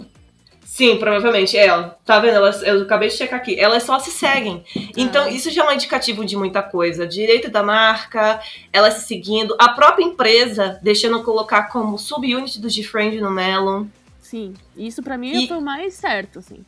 Sim, 0.70 0.96
provavelmente. 0.98 1.56
É, 1.56 1.72
ó, 1.72 1.84
tá 2.04 2.20
vendo? 2.20 2.34
Elas, 2.36 2.62
eu 2.62 2.82
acabei 2.82 3.08
de 3.08 3.14
checar 3.16 3.40
aqui. 3.40 3.58
Elas 3.58 3.82
só 3.82 3.98
se 3.98 4.10
seguem. 4.10 4.62
Então, 4.96 5.24
Ah. 5.24 5.30
isso 5.30 5.50
já 5.50 5.64
é 5.64 5.68
um 5.68 5.72
indicativo 5.72 6.24
de 6.24 6.36
muita 6.36 6.62
coisa. 6.62 7.06
Direito 7.06 7.50
da 7.50 7.62
marca, 7.62 8.38
elas 8.72 8.94
se 8.94 9.06
seguindo. 9.08 9.56
A 9.58 9.70
própria 9.70 10.04
empresa 10.04 10.78
deixando 10.82 11.22
colocar 11.24 11.64
como 11.64 11.98
subunit 11.98 12.60
do 12.60 12.68
GFriend 12.68 13.18
no 13.20 13.30
Melon. 13.30 13.86
Sim. 14.20 14.54
Isso 14.76 15.02
pra 15.02 15.16
mim 15.16 15.44
E- 15.44 15.48
foi 15.48 15.56
o 15.56 15.60
mais 15.62 15.94
certo, 15.94 16.38
assim. 16.38 16.64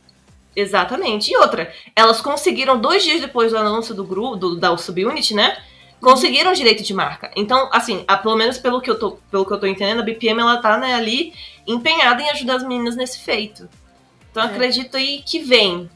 Exatamente. 0.55 1.31
E 1.31 1.37
outra, 1.37 1.71
elas 1.95 2.19
conseguiram, 2.21 2.77
dois 2.81 3.03
dias 3.03 3.21
depois 3.21 3.51
do 3.51 3.57
anúncio 3.59 3.93
do 3.95 4.03
grupo, 4.03 4.35
do, 4.35 4.55
da 4.57 4.75
subunit, 4.77 5.33
né? 5.33 5.57
Conseguiram 6.01 6.51
direito 6.53 6.83
de 6.83 6.93
marca. 6.93 7.31
Então, 7.35 7.69
assim, 7.71 8.03
a- 8.07 8.17
pelo 8.17 8.35
menos 8.35 8.57
pelo 8.57 8.81
que, 8.81 8.89
eu 8.89 8.97
tô, 8.99 9.11
pelo 9.29 9.45
que 9.45 9.53
eu 9.53 9.59
tô 9.59 9.67
entendendo, 9.67 9.99
a 10.01 10.03
BPM 10.03 10.41
ela 10.41 10.57
tá 10.57 10.77
né, 10.77 10.95
ali 10.95 11.33
empenhada 11.67 12.21
em 12.23 12.29
ajudar 12.31 12.55
as 12.55 12.63
meninas 12.63 12.95
nesse 12.95 13.19
feito. 13.19 13.69
Então, 14.31 14.43
É. 14.43 14.45
acredito 14.47 14.97
aí 14.97 15.21
que 15.25 15.39
vem. 15.39 15.89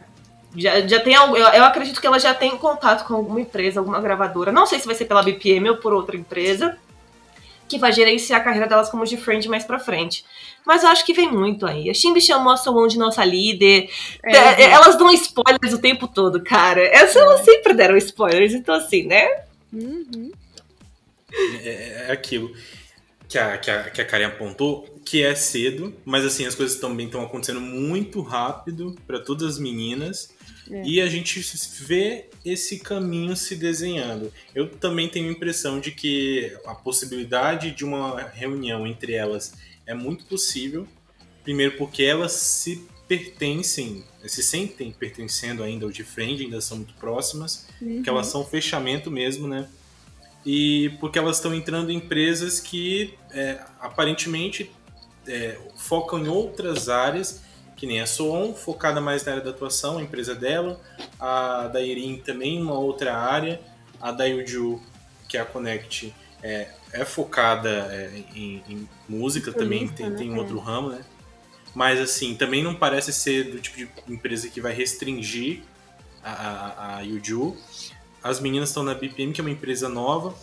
Já, 0.57 0.81
já 0.87 0.99
tem 1.01 1.15
algo, 1.15 1.35
eu, 1.35 1.47
eu 1.47 1.63
acredito 1.65 1.99
que 1.99 2.07
ela 2.07 2.19
já 2.19 2.33
tem 2.33 2.51
contato 2.57 3.05
com 3.05 3.13
alguma 3.15 3.41
empresa, 3.41 3.79
alguma 3.79 3.99
gravadora. 3.99 4.51
Não 4.51 4.65
sei 4.65 4.79
se 4.79 4.85
vai 4.85 4.95
ser 4.95 5.05
pela 5.05 5.23
BPM 5.23 5.69
ou 5.69 5.77
por 5.77 5.93
outra 5.93 6.15
empresa. 6.15 6.77
Que 7.67 7.79
vai 7.79 7.91
gerenciar 7.91 8.39
a 8.41 8.43
carreira 8.43 8.67
delas 8.67 8.89
como 8.89 9.05
de 9.05 9.17
friend 9.17 9.49
mais 9.49 9.63
pra 9.63 9.79
frente. 9.79 10.23
Mas 10.63 10.83
eu 10.83 10.89
acho 10.89 11.03
que 11.03 11.13
vem 11.13 11.31
muito 11.31 11.65
aí. 11.65 11.89
A 11.89 11.93
Shimbi 11.95 12.21
chamou 12.21 12.53
a 12.53 12.57
Soon 12.57 12.87
de 12.87 12.97
nossa 12.97 13.25
líder. 13.25 13.89
É, 14.23 14.37
É, 14.37 14.63
elas 14.69 14.95
dão 14.97 15.09
spoilers 15.11 15.73
o 15.73 15.81
tempo 15.81 16.07
todo, 16.07 16.43
cara. 16.43 16.81
Essas 16.85 17.15
elas 17.15 17.41
sempre 17.41 17.73
deram 17.73 17.97
spoilers, 17.97 18.53
então 18.53 18.75
assim, 18.75 19.03
né? 19.07 19.27
Uhum. 19.73 20.31
É, 21.63 22.05
é 22.07 22.11
aquilo 22.11 22.51
que 23.27 23.37
a, 23.37 23.57
que, 23.57 23.71
a, 23.71 23.83
que 23.89 24.01
a 24.01 24.05
Karen 24.05 24.25
apontou, 24.27 24.87
que 25.05 25.21
é 25.21 25.35
cedo, 25.35 25.95
mas 26.03 26.25
assim, 26.25 26.45
as 26.45 26.55
coisas 26.55 26.79
também 26.79 27.05
estão 27.05 27.21
acontecendo 27.21 27.61
muito 27.61 28.21
rápido 28.21 28.95
para 29.05 29.19
todas 29.19 29.53
as 29.53 29.59
meninas. 29.59 30.33
É. 30.69 30.81
E 30.83 30.99
a 30.99 31.07
gente 31.07 31.39
vê 31.81 32.25
esse 32.43 32.79
caminho 32.79 33.35
se 33.35 33.55
desenhando. 33.55 34.33
Eu 34.55 34.67
também 34.67 35.07
tenho 35.07 35.29
a 35.29 35.31
impressão 35.31 35.79
de 35.79 35.91
que 35.91 36.51
a 36.65 36.73
possibilidade 36.73 37.69
de 37.69 37.85
uma 37.85 38.19
reunião 38.19 38.87
entre 38.87 39.13
elas 39.13 39.53
é 39.85 39.93
muito 39.93 40.25
possível. 40.25 40.87
Primeiro 41.43 41.77
porque 41.77 42.01
elas 42.01 42.31
se 42.31 42.83
pertencem, 43.07 44.03
se 44.25 44.41
sentem 44.41 44.91
pertencendo 44.91 45.61
ainda 45.61 45.85
ao 45.85 45.91
de 45.91 46.03
frente, 46.03 46.41
ainda 46.41 46.59
são 46.59 46.77
muito 46.77 46.95
próximas 46.95 47.67
que 48.03 48.09
elas 48.09 48.25
são 48.25 48.43
fechamento 48.43 49.11
mesmo, 49.11 49.47
né? 49.47 49.69
E 50.43 50.89
porque 50.99 51.19
elas 51.19 51.37
estão 51.37 51.53
entrando 51.53 51.91
em 51.91 51.97
empresas 51.97 52.59
que 52.59 53.13
é, 53.31 53.59
aparentemente 53.79 54.71
é, 55.27 55.57
focam 55.75 56.19
em 56.19 56.27
outras 56.27 56.89
áreas, 56.89 57.41
que 57.75 57.85
nem 57.85 58.01
a 58.01 58.05
Soon, 58.05 58.53
focada 58.53 59.01
mais 59.01 59.23
na 59.25 59.33
área 59.33 59.43
da 59.43 59.49
atuação, 59.49 59.97
a 59.97 60.01
empresa 60.01 60.33
dela, 60.33 60.79
a 61.19 61.67
da 61.67 61.81
Irin 61.81 62.17
também 62.17 62.61
uma 62.61 62.77
outra 62.77 63.17
área, 63.17 63.59
a 64.01 64.11
da 64.11 64.25
Yuju, 64.25 64.81
que 65.27 65.37
é 65.37 65.41
a 65.41 65.45
Connect, 65.45 66.13
é, 66.41 66.69
é 66.93 67.05
focada 67.05 67.69
é, 67.91 68.23
em, 68.33 68.63
em 68.69 68.89
música 69.09 69.51
também, 69.51 69.79
Solista, 69.79 69.97
tem, 69.97 70.09
né? 70.09 70.17
tem 70.17 70.31
um 70.31 70.37
outro 70.37 70.59
ramo, 70.59 70.89
né? 70.89 71.01
Mas 71.73 71.99
assim, 71.99 72.35
também 72.35 72.63
não 72.63 72.73
parece 72.73 73.11
ser 73.11 73.51
do 73.51 73.59
tipo 73.59 73.77
de 73.77 74.13
empresa 74.13 74.47
que 74.47 74.61
vai 74.61 74.73
restringir 74.73 75.63
a, 76.23 76.31
a, 76.31 76.97
a 76.97 77.01
Yuju. 77.01 77.57
As 78.23 78.39
meninas 78.39 78.69
estão 78.69 78.81
na 78.81 78.93
BPM, 78.93 79.33
que 79.33 79.41
é 79.41 79.43
uma 79.43 79.51
empresa 79.51 79.89
nova, 79.89 80.33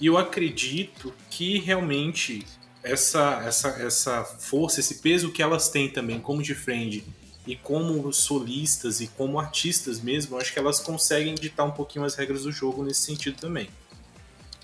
e 0.00 0.06
eu 0.06 0.16
acredito 0.16 1.12
que 1.28 1.58
realmente 1.58 2.46
essa, 2.82 3.42
essa, 3.46 3.68
essa 3.80 4.24
força, 4.24 4.80
esse 4.80 4.96
peso 4.96 5.30
que 5.30 5.42
elas 5.42 5.68
têm 5.68 5.88
também 5.88 6.20
como 6.20 6.42
de 6.42 6.54
friend 6.54 7.04
e 7.46 7.56
como 7.56 8.12
solistas 8.12 9.00
e 9.00 9.08
como 9.08 9.38
artistas 9.38 10.00
mesmo, 10.00 10.36
acho 10.36 10.52
que 10.52 10.58
elas 10.58 10.80
conseguem 10.80 11.34
ditar 11.34 11.64
um 11.64 11.72
pouquinho 11.72 12.04
as 12.04 12.14
regras 12.14 12.42
do 12.42 12.52
jogo 12.52 12.84
nesse 12.84 13.00
sentido 13.00 13.36
também. 13.36 13.68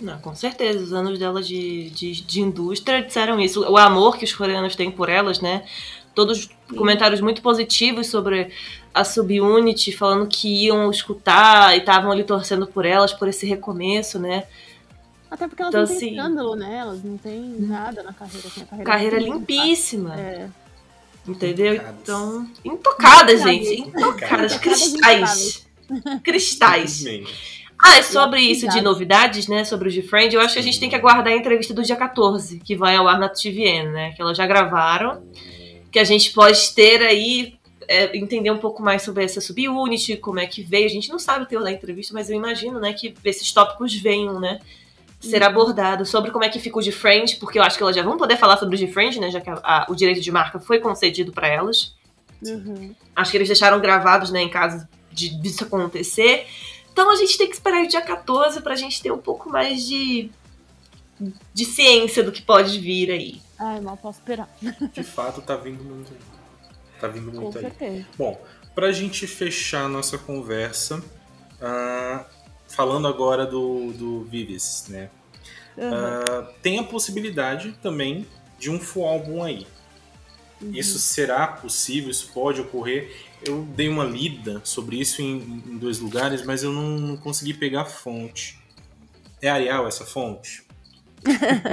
Não, 0.01 0.17
com 0.21 0.35
certeza, 0.35 0.79
os 0.79 0.93
anos 0.93 1.19
dela 1.19 1.43
de, 1.43 1.91
de, 1.91 2.23
de 2.23 2.41
indústria 2.41 3.03
disseram 3.03 3.41
isso. 3.41 3.69
O 3.69 3.77
amor 3.77 4.17
que 4.17 4.25
os 4.25 4.33
coreanos 4.33 4.77
têm 4.77 4.93
por 4.93 5.09
elas, 5.09 5.41
né? 5.41 5.65
Todos 6.15 6.49
comentários 6.77 7.21
muito 7.21 7.43
positivos 7.43 8.07
sobre 8.07 8.53
a 8.95 9.03
subunit, 9.03 9.91
falando 9.97 10.29
que 10.29 10.67
iam 10.67 10.89
escutar 10.91 11.75
e 11.75 11.81
estavam 11.81 12.13
ali 12.13 12.23
torcendo 12.23 12.67
por 12.67 12.85
elas, 12.85 13.13
por 13.13 13.27
esse 13.27 13.45
recomeço, 13.45 14.21
né? 14.21 14.45
Até 15.31 15.47
porque 15.47 15.63
elas 15.63 15.73
Então, 15.75 15.81
não 15.83 15.89
têm 15.89 15.97
assim- 15.97 16.11
escândalo, 16.17 16.57
né? 16.57 16.77
Elas 16.79 17.03
não 17.05 17.17
têm 17.19 17.41
nada 17.59 18.03
na 18.03 18.13
carreira. 18.13 18.47
Assim, 18.49 18.63
a 18.63 18.67
carreira, 18.67 18.91
Carreira 18.91 19.17
é 19.17 19.21
limpa. 19.21 19.37
limpíssima, 19.39 20.15
É. 20.19 20.49
entendeu? 21.27 21.75
Intocadas. 21.75 22.01
Então, 22.03 22.51
intocada, 22.65 23.33
Intocadas. 23.33 23.41
gente. 23.43 23.81
Intocadas, 23.89 24.53
Intocadas, 24.55 24.57
cristais. 24.59 25.67
Cristais. 26.23 27.05
Ah, 27.83 27.99
e 27.99 28.03
sobre 28.03 28.41
isso 28.41 28.67
de 28.69 28.81
novidades, 28.81 29.47
né? 29.47 29.65
Sobre 29.65 29.89
o 29.89 29.91
G-Friend, 29.91 30.35
eu 30.35 30.41
acho 30.41 30.55
que 30.55 30.59
a 30.61 30.63
gente 30.63 30.81
tem 30.81 30.89
que 30.89 30.97
aguardar 30.97 31.33
a 31.33 31.37
entrevista 31.37 31.73
do 31.73 31.83
dia 31.83 31.95
14, 31.95 32.59
que 32.59 32.75
vai 32.75 32.97
ao 32.97 33.07
ar 33.07 33.19
na 33.21 33.29
TVN, 33.29 33.91
né? 33.93 34.13
Que 34.13 34.21
elas 34.23 34.37
já 34.37 34.47
gravaram. 34.47 35.23
Que 35.93 35.99
a 35.99 36.05
gente 36.05 36.33
pode 36.33 36.75
ter 36.75 37.01
aí, 37.03 37.55
é, 37.87 38.17
entender 38.17 38.51
um 38.51 38.59
pouco 38.59 38.83
mais 38.83 39.03
sobre 39.03 39.25
essa 39.25 39.41
subunit, 39.41 40.17
como 40.17 40.41
é 40.41 40.47
que 40.47 40.61
veio. 40.63 40.87
A 40.87 40.91
gente 40.91 41.09
não 41.09 41.19
sabe 41.21 41.45
o 41.45 41.47
teor 41.47 41.63
da 41.63 41.71
entrevista, 41.71 42.13
mas 42.13 42.29
eu 42.29 42.37
imagino, 42.37 42.81
né, 42.81 42.93
que 42.93 43.15
esses 43.25 43.53
tópicos 43.53 43.95
venham, 43.95 44.41
né? 44.41 44.59
Ser 45.21 45.43
abordado 45.43 46.07
sobre 46.07 46.31
como 46.31 46.45
é 46.45 46.49
que 46.49 46.61
fica 46.61 46.79
o 46.79 46.83
G-Friend, 46.83 47.37
porque 47.37 47.59
eu 47.59 47.63
acho 47.63 47.77
que 47.77 47.83
elas 47.83 47.97
já 47.97 48.03
vão 48.03 48.17
poder 48.17 48.37
falar 48.37 48.57
sobre 48.57 48.77
o 48.77 48.79
G-Friend, 48.79 49.19
né? 49.21 49.31
Já 49.31 49.41
que 49.41 49.51
a- 49.51 49.61
a- 49.65 49.87
o 49.89 49.95
direito 49.97 50.21
de 50.21 50.31
marca 50.31 50.61
foi 50.61 50.79
concedido 50.79 51.33
para 51.33 51.49
elas. 51.49 51.95
Uhum. 52.41 52.95
Acho 53.17 53.31
que 53.33 53.37
eles 53.37 53.49
deixaram 53.49 53.81
gravados, 53.81 54.31
né, 54.31 54.41
em 54.43 54.49
caso 54.49 54.87
de 55.11 55.29
disso 55.31 55.65
acontecer. 55.65 56.47
Então 56.93 57.11
a 57.11 57.17
gente 57.17 57.37
tem 57.37 57.49
que 57.49 57.55
esperar 57.55 57.83
o 57.83 57.89
dia 57.89 58.01
14 58.01 58.61
pra 58.61 58.77
gente 58.77 59.03
ter 59.03 59.11
um 59.11 59.19
pouco 59.19 59.51
mais 59.51 59.85
de, 59.87 60.31
de 61.53 61.65
ciência 61.65 62.23
do 62.23 62.31
que 62.31 62.41
pode 62.43 62.79
vir 62.79 63.11
aí. 63.11 63.41
Ai, 63.59 63.81
mal 63.81 63.97
posso 63.97 64.21
esperar. 64.21 64.49
De 64.93 65.03
fato, 65.03 65.43
tá 65.43 65.57
vindo 65.57 65.83
muito 65.83 66.13
aí. 66.13 66.19
Tá 67.01 67.09
vindo 67.09 67.33
Com 67.33 67.41
muito 67.41 67.59
aí. 67.59 67.65
certeza. 67.65 68.07
Bom, 68.17 68.41
pra 68.73 68.93
gente 68.93 69.27
fechar 69.27 69.85
a 69.87 69.89
nossa 69.89 70.17
conversa, 70.17 71.03
ah, 71.61 72.25
falando 72.69 73.09
agora 73.09 73.47
do, 73.47 73.93
do 73.93 74.25
Vives, 74.25 74.87
né? 74.89 75.11
Uhum. 75.77 75.91
Ah, 75.93 76.53
tem 76.63 76.79
a 76.79 76.85
possibilidade 76.85 77.73
também 77.83 78.27
de 78.59 78.71
um 78.71 78.79
full 78.79 79.07
álbum 79.07 79.43
aí. 79.43 79.67
Uhum. 80.61 80.73
Isso 80.75 80.99
será 80.99 81.47
possível? 81.47 82.11
Isso 82.11 82.31
pode 82.33 82.61
ocorrer? 82.61 83.17
Eu 83.43 83.63
dei 83.63 83.89
uma 83.89 84.05
lida 84.05 84.61
sobre 84.65 84.97
isso 84.97 85.23
em, 85.23 85.37
em 85.67 85.79
dois 85.79 86.01
lugares, 86.01 86.45
mas 86.45 86.63
eu 86.63 86.73
não, 86.73 86.99
não 86.99 87.17
consegui 87.17 87.55
pegar 87.55 87.83
a 87.83 87.87
fonte. 87.87 88.59
É 89.41 89.49
Arial 89.49 89.87
essa 89.87 90.05
fonte? 90.05 90.68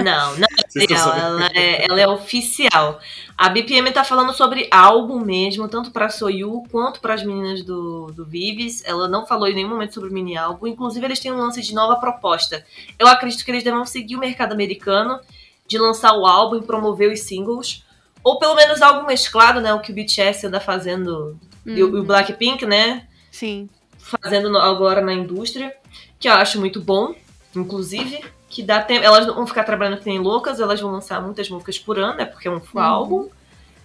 Não, 0.03 0.37
não 0.37 0.47
é 0.47 0.83
Arial, 0.83 1.17
ela 1.17 1.47
é, 1.53 1.85
ela 1.85 2.01
é 2.01 2.07
oficial. 2.07 2.99
A 3.37 3.49
BPM 3.49 3.91
tá 3.91 4.03
falando 4.03 4.33
sobre 4.33 4.67
álbum 4.71 5.19
mesmo, 5.19 5.67
tanto 5.67 5.91
pra 5.91 6.09
Soyu 6.09 6.63
quanto 6.71 6.99
para 6.99 7.13
as 7.13 7.23
meninas 7.23 7.63
do, 7.63 8.07
do 8.07 8.25
Vives. 8.25 8.83
Ela 8.85 9.07
não 9.07 9.25
falou 9.25 9.47
em 9.47 9.55
nenhum 9.55 9.69
momento 9.69 9.93
sobre 9.93 10.09
o 10.09 10.13
mini 10.13 10.37
álbum. 10.37 10.67
Inclusive, 10.67 11.05
eles 11.05 11.19
têm 11.19 11.31
um 11.31 11.37
lance 11.37 11.61
de 11.61 11.73
nova 11.73 11.95
proposta. 11.97 12.65
Eu 12.97 13.07
acredito 13.07 13.43
que 13.43 13.51
eles 13.51 13.63
devem 13.63 13.85
seguir 13.85 14.15
o 14.15 14.19
mercado 14.19 14.53
americano 14.53 15.19
de 15.67 15.77
lançar 15.77 16.13
o 16.13 16.25
álbum 16.25 16.57
e 16.57 16.63
promover 16.63 17.11
os 17.11 17.21
singles. 17.21 17.83
Ou 18.23 18.39
pelo 18.39 18.55
menos 18.55 18.81
algo 18.81 19.05
mesclado, 19.05 19.61
né? 19.61 19.73
O 19.73 19.79
que 19.79 19.91
o 19.91 19.95
BTS 19.95 20.47
anda 20.47 20.59
fazendo. 20.59 21.37
Uhum. 21.65 21.75
E 21.75 21.83
o 21.83 21.93
uhum. 21.93 22.03
Blackpink, 22.03 22.65
né? 22.65 23.07
Sim. 23.31 23.69
Fazendo 23.97 24.57
agora 24.57 25.01
na 25.01 25.13
indústria. 25.13 25.75
Que 26.19 26.29
eu 26.29 26.33
acho 26.33 26.59
muito 26.59 26.81
bom, 26.81 27.13
inclusive. 27.55 28.23
Que 28.55 28.63
dá 28.63 28.81
tempo. 28.81 29.03
Elas 29.03 29.25
vão 29.25 29.45
ficar 29.45 29.65
trabalhando 29.65 29.99
que 29.99 30.05
nem 30.05 30.17
loucas, 30.17 30.61
elas 30.61 30.79
vão 30.79 30.89
lançar 30.89 31.21
muitas 31.21 31.49
músicas 31.49 31.77
por 31.77 31.99
ano, 31.99 32.15
né? 32.15 32.23
Porque 32.23 32.47
é 32.47 32.51
um 32.51 32.61
full 32.61 32.79
uhum. 32.79 32.87
álbum. 32.87 33.29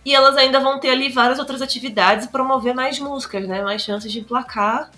E 0.05 0.15
elas 0.15 0.37
ainda 0.37 0.61
vão 0.61 0.79
ter 0.79 0.91
ali 0.91 1.09
várias 1.09 1.41
outras 1.41 1.61
atividades 1.61 2.27
e 2.27 2.29
promover 2.29 2.73
mais 2.73 2.97
músicas, 3.01 3.49
né? 3.49 3.65
Mais 3.65 3.83
chances 3.83 4.13
de 4.13 4.21
emplacar 4.21 4.89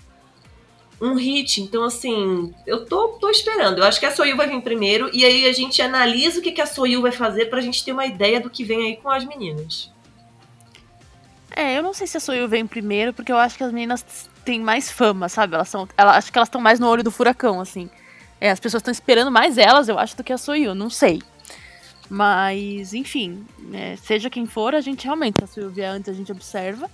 um 1.01 1.15
hit. 1.15 1.59
Então, 1.59 1.85
assim, 1.85 2.53
eu 2.67 2.85
tô, 2.85 3.07
tô 3.19 3.31
esperando. 3.31 3.79
Eu 3.79 3.85
acho 3.85 3.99
que 3.99 4.05
a 4.05 4.11
Soyu 4.11 4.37
vai 4.37 4.47
vir 4.47 4.61
primeiro 4.61 5.09
e 5.11 5.25
aí 5.25 5.47
a 5.47 5.53
gente 5.53 5.81
analisa 5.81 6.37
o 6.37 6.43
que, 6.43 6.51
que 6.51 6.61
a 6.61 6.67
Soyu 6.67 7.01
vai 7.01 7.11
fazer 7.11 7.47
pra 7.47 7.59
gente 7.59 7.83
ter 7.83 7.93
uma 7.93 8.05
ideia 8.05 8.39
do 8.39 8.51
que 8.51 8.63
vem 8.63 8.85
aí 8.85 8.97
com 8.97 9.09
as 9.09 9.25
meninas. 9.25 9.91
É, 11.49 11.75
eu 11.75 11.81
não 11.81 11.95
sei 11.95 12.05
se 12.05 12.17
a 12.17 12.19
Soyu 12.19 12.47
vem 12.47 12.67
primeiro, 12.67 13.11
porque 13.11 13.31
eu 13.31 13.37
acho 13.37 13.57
que 13.57 13.63
as 13.63 13.71
meninas 13.71 14.29
têm 14.45 14.59
mais 14.59 14.91
fama, 14.91 15.27
sabe? 15.27 15.55
Elas 15.55 15.67
são. 15.67 15.89
Ela, 15.97 16.15
acho 16.15 16.31
que 16.31 16.37
elas 16.37 16.47
estão 16.47 16.61
mais 16.61 16.79
no 16.79 16.87
olho 16.87 17.03
do 17.03 17.09
furacão, 17.09 17.59
assim. 17.59 17.89
É, 18.43 18.51
as 18.51 18.59
pessoas 18.59 18.81
estão 18.81 18.91
esperando 18.91 19.31
mais 19.31 19.57
elas, 19.57 19.87
eu 19.87 19.97
acho, 19.97 20.17
do 20.17 20.23
que 20.23 20.33
a 20.33 20.37
Soyu, 20.37 20.75
não 20.75 20.89
sei. 20.89 21.21
Mas, 22.09 22.93
enfim, 22.93 23.47
é, 23.71 23.95
seja 23.95 24.29
quem 24.29 24.45
for, 24.45 24.75
a 24.75 24.81
gente 24.81 25.05
realmente, 25.05 25.37
se 25.37 25.45
a 25.45 25.47
Soyu 25.47 25.69
vier 25.69 25.89
antes, 25.89 26.09
a 26.09 26.13
gente 26.13 26.29
observa. 26.29 26.91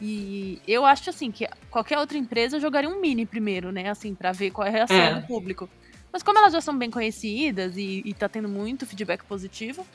E 0.00 0.58
eu 0.66 0.86
acho 0.86 1.10
assim 1.10 1.30
que 1.30 1.46
qualquer 1.70 1.98
outra 1.98 2.16
empresa 2.16 2.58
jogaria 2.58 2.88
um 2.88 2.98
mini 2.98 3.26
primeiro, 3.26 3.70
né? 3.70 3.90
Assim, 3.90 4.14
para 4.14 4.32
ver 4.32 4.52
qual 4.52 4.66
é 4.66 4.70
a 4.70 4.72
reação 4.72 4.96
é. 4.96 5.20
do 5.20 5.26
público. 5.26 5.68
Mas 6.10 6.22
como 6.22 6.38
elas 6.38 6.54
já 6.54 6.62
são 6.62 6.78
bem 6.78 6.90
conhecidas 6.90 7.76
e, 7.76 8.00
e 8.02 8.14
tá 8.14 8.26
tendo 8.26 8.48
muito 8.48 8.86
feedback 8.86 9.22
positivo, 9.24 9.86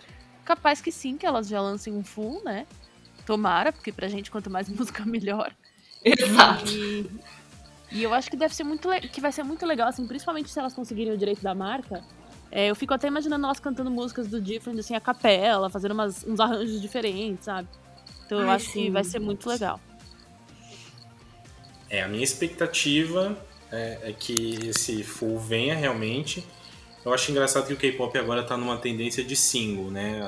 capaz 0.46 0.82
que 0.82 0.92
sim, 0.92 1.18
que 1.18 1.26
elas 1.26 1.48
já 1.48 1.60
lancem 1.60 1.94
um 1.94 2.04
full, 2.04 2.44
né? 2.44 2.68
Tomara, 3.26 3.74
porque 3.74 3.92
pra 3.92 4.08
gente 4.08 4.30
quanto 4.30 4.52
mais 4.52 4.70
música 4.70 5.04
melhor. 5.04 5.52
Exato. 6.04 6.72
E, 6.72 7.10
e 7.92 8.04
eu 8.04 8.14
acho 8.14 8.30
que 8.30 8.38
deve 8.38 8.54
ser 8.54 8.64
muito 8.64 8.90
que 9.12 9.22
vai 9.22 9.32
ser 9.32 9.44
muito 9.44 9.66
legal, 9.66 9.88
assim, 9.88 10.06
principalmente 10.08 10.50
se 10.50 10.60
elas 10.60 10.74
conseguirem 10.74 11.14
o 11.14 11.18
direito 11.18 11.42
da 11.42 11.54
marca. 11.54 12.04
É, 12.52 12.70
eu 12.70 12.76
fico 12.76 12.94
até 12.94 13.08
imaginando 13.08 13.46
elas 13.46 13.60
cantando 13.60 13.92
músicas 13.92 14.28
do 14.28 14.40
Different, 14.40 14.80
assim, 14.80 14.96
a 14.96 15.02
capela, 15.02 15.70
fazendo 15.70 15.92
umas, 15.92 16.24
uns 16.24 16.40
arranjos 16.40 16.82
diferentes, 16.82 17.46
sabe? 17.46 17.68
Então 18.26 18.40
Ai, 18.40 18.46
eu 18.46 18.50
acho 18.52 18.66
sim. 18.66 18.84
que 18.86 18.90
vai 18.90 19.04
ser 19.04 19.20
muito 19.20 19.48
legal. 19.50 19.80
É, 21.90 22.02
a 22.02 22.08
minha 22.08 22.24
expectativa 22.24 23.38
é, 23.72 24.00
é, 24.04 24.14
que 24.14 24.68
esse 24.68 25.04
full 25.04 25.38
venha 25.38 25.76
realmente. 25.76 26.46
Eu 27.04 27.14
acho 27.14 27.30
engraçado 27.30 27.68
que 27.68 27.74
o 27.74 27.78
K-pop 27.78 28.18
agora 28.18 28.42
tá 28.44 28.58
numa 28.58 28.78
tendência 28.78 29.24
de 29.24 29.36
single, 29.36 29.92
né? 29.92 30.22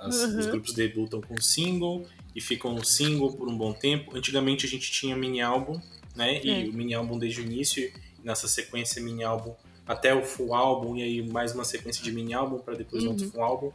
As, 0.00 0.16
uhum. 0.16 0.38
Os 0.38 0.46
grupos 0.46 0.72
debutam 0.72 1.20
com 1.20 1.36
single 1.40 2.06
e 2.34 2.40
ficam 2.40 2.82
single 2.82 3.32
por 3.32 3.48
um 3.48 3.56
bom 3.56 3.72
tempo. 3.72 4.16
Antigamente 4.16 4.64
a 4.64 4.68
gente 4.68 4.90
tinha 4.90 5.14
mini 5.14 5.42
álbum, 5.42 5.78
né? 6.14 6.40
E 6.42 6.50
é. 6.50 6.64
o 6.68 6.72
mini 6.72 6.94
álbum 6.94 7.18
desde 7.18 7.40
o 7.40 7.44
início, 7.44 7.92
nessa 8.22 8.48
sequência 8.48 9.02
mini 9.02 9.24
álbum 9.24 9.54
até 9.86 10.14
o 10.14 10.24
full 10.24 10.54
álbum 10.54 10.96
e 10.96 11.02
aí 11.02 11.22
mais 11.28 11.54
uma 11.54 11.64
sequência 11.64 12.02
de 12.02 12.12
mini 12.12 12.32
álbum 12.32 12.58
para 12.58 12.74
depois 12.74 13.02
uhum. 13.02 13.10
outro 13.10 13.30
full 13.30 13.42
álbum. 13.42 13.72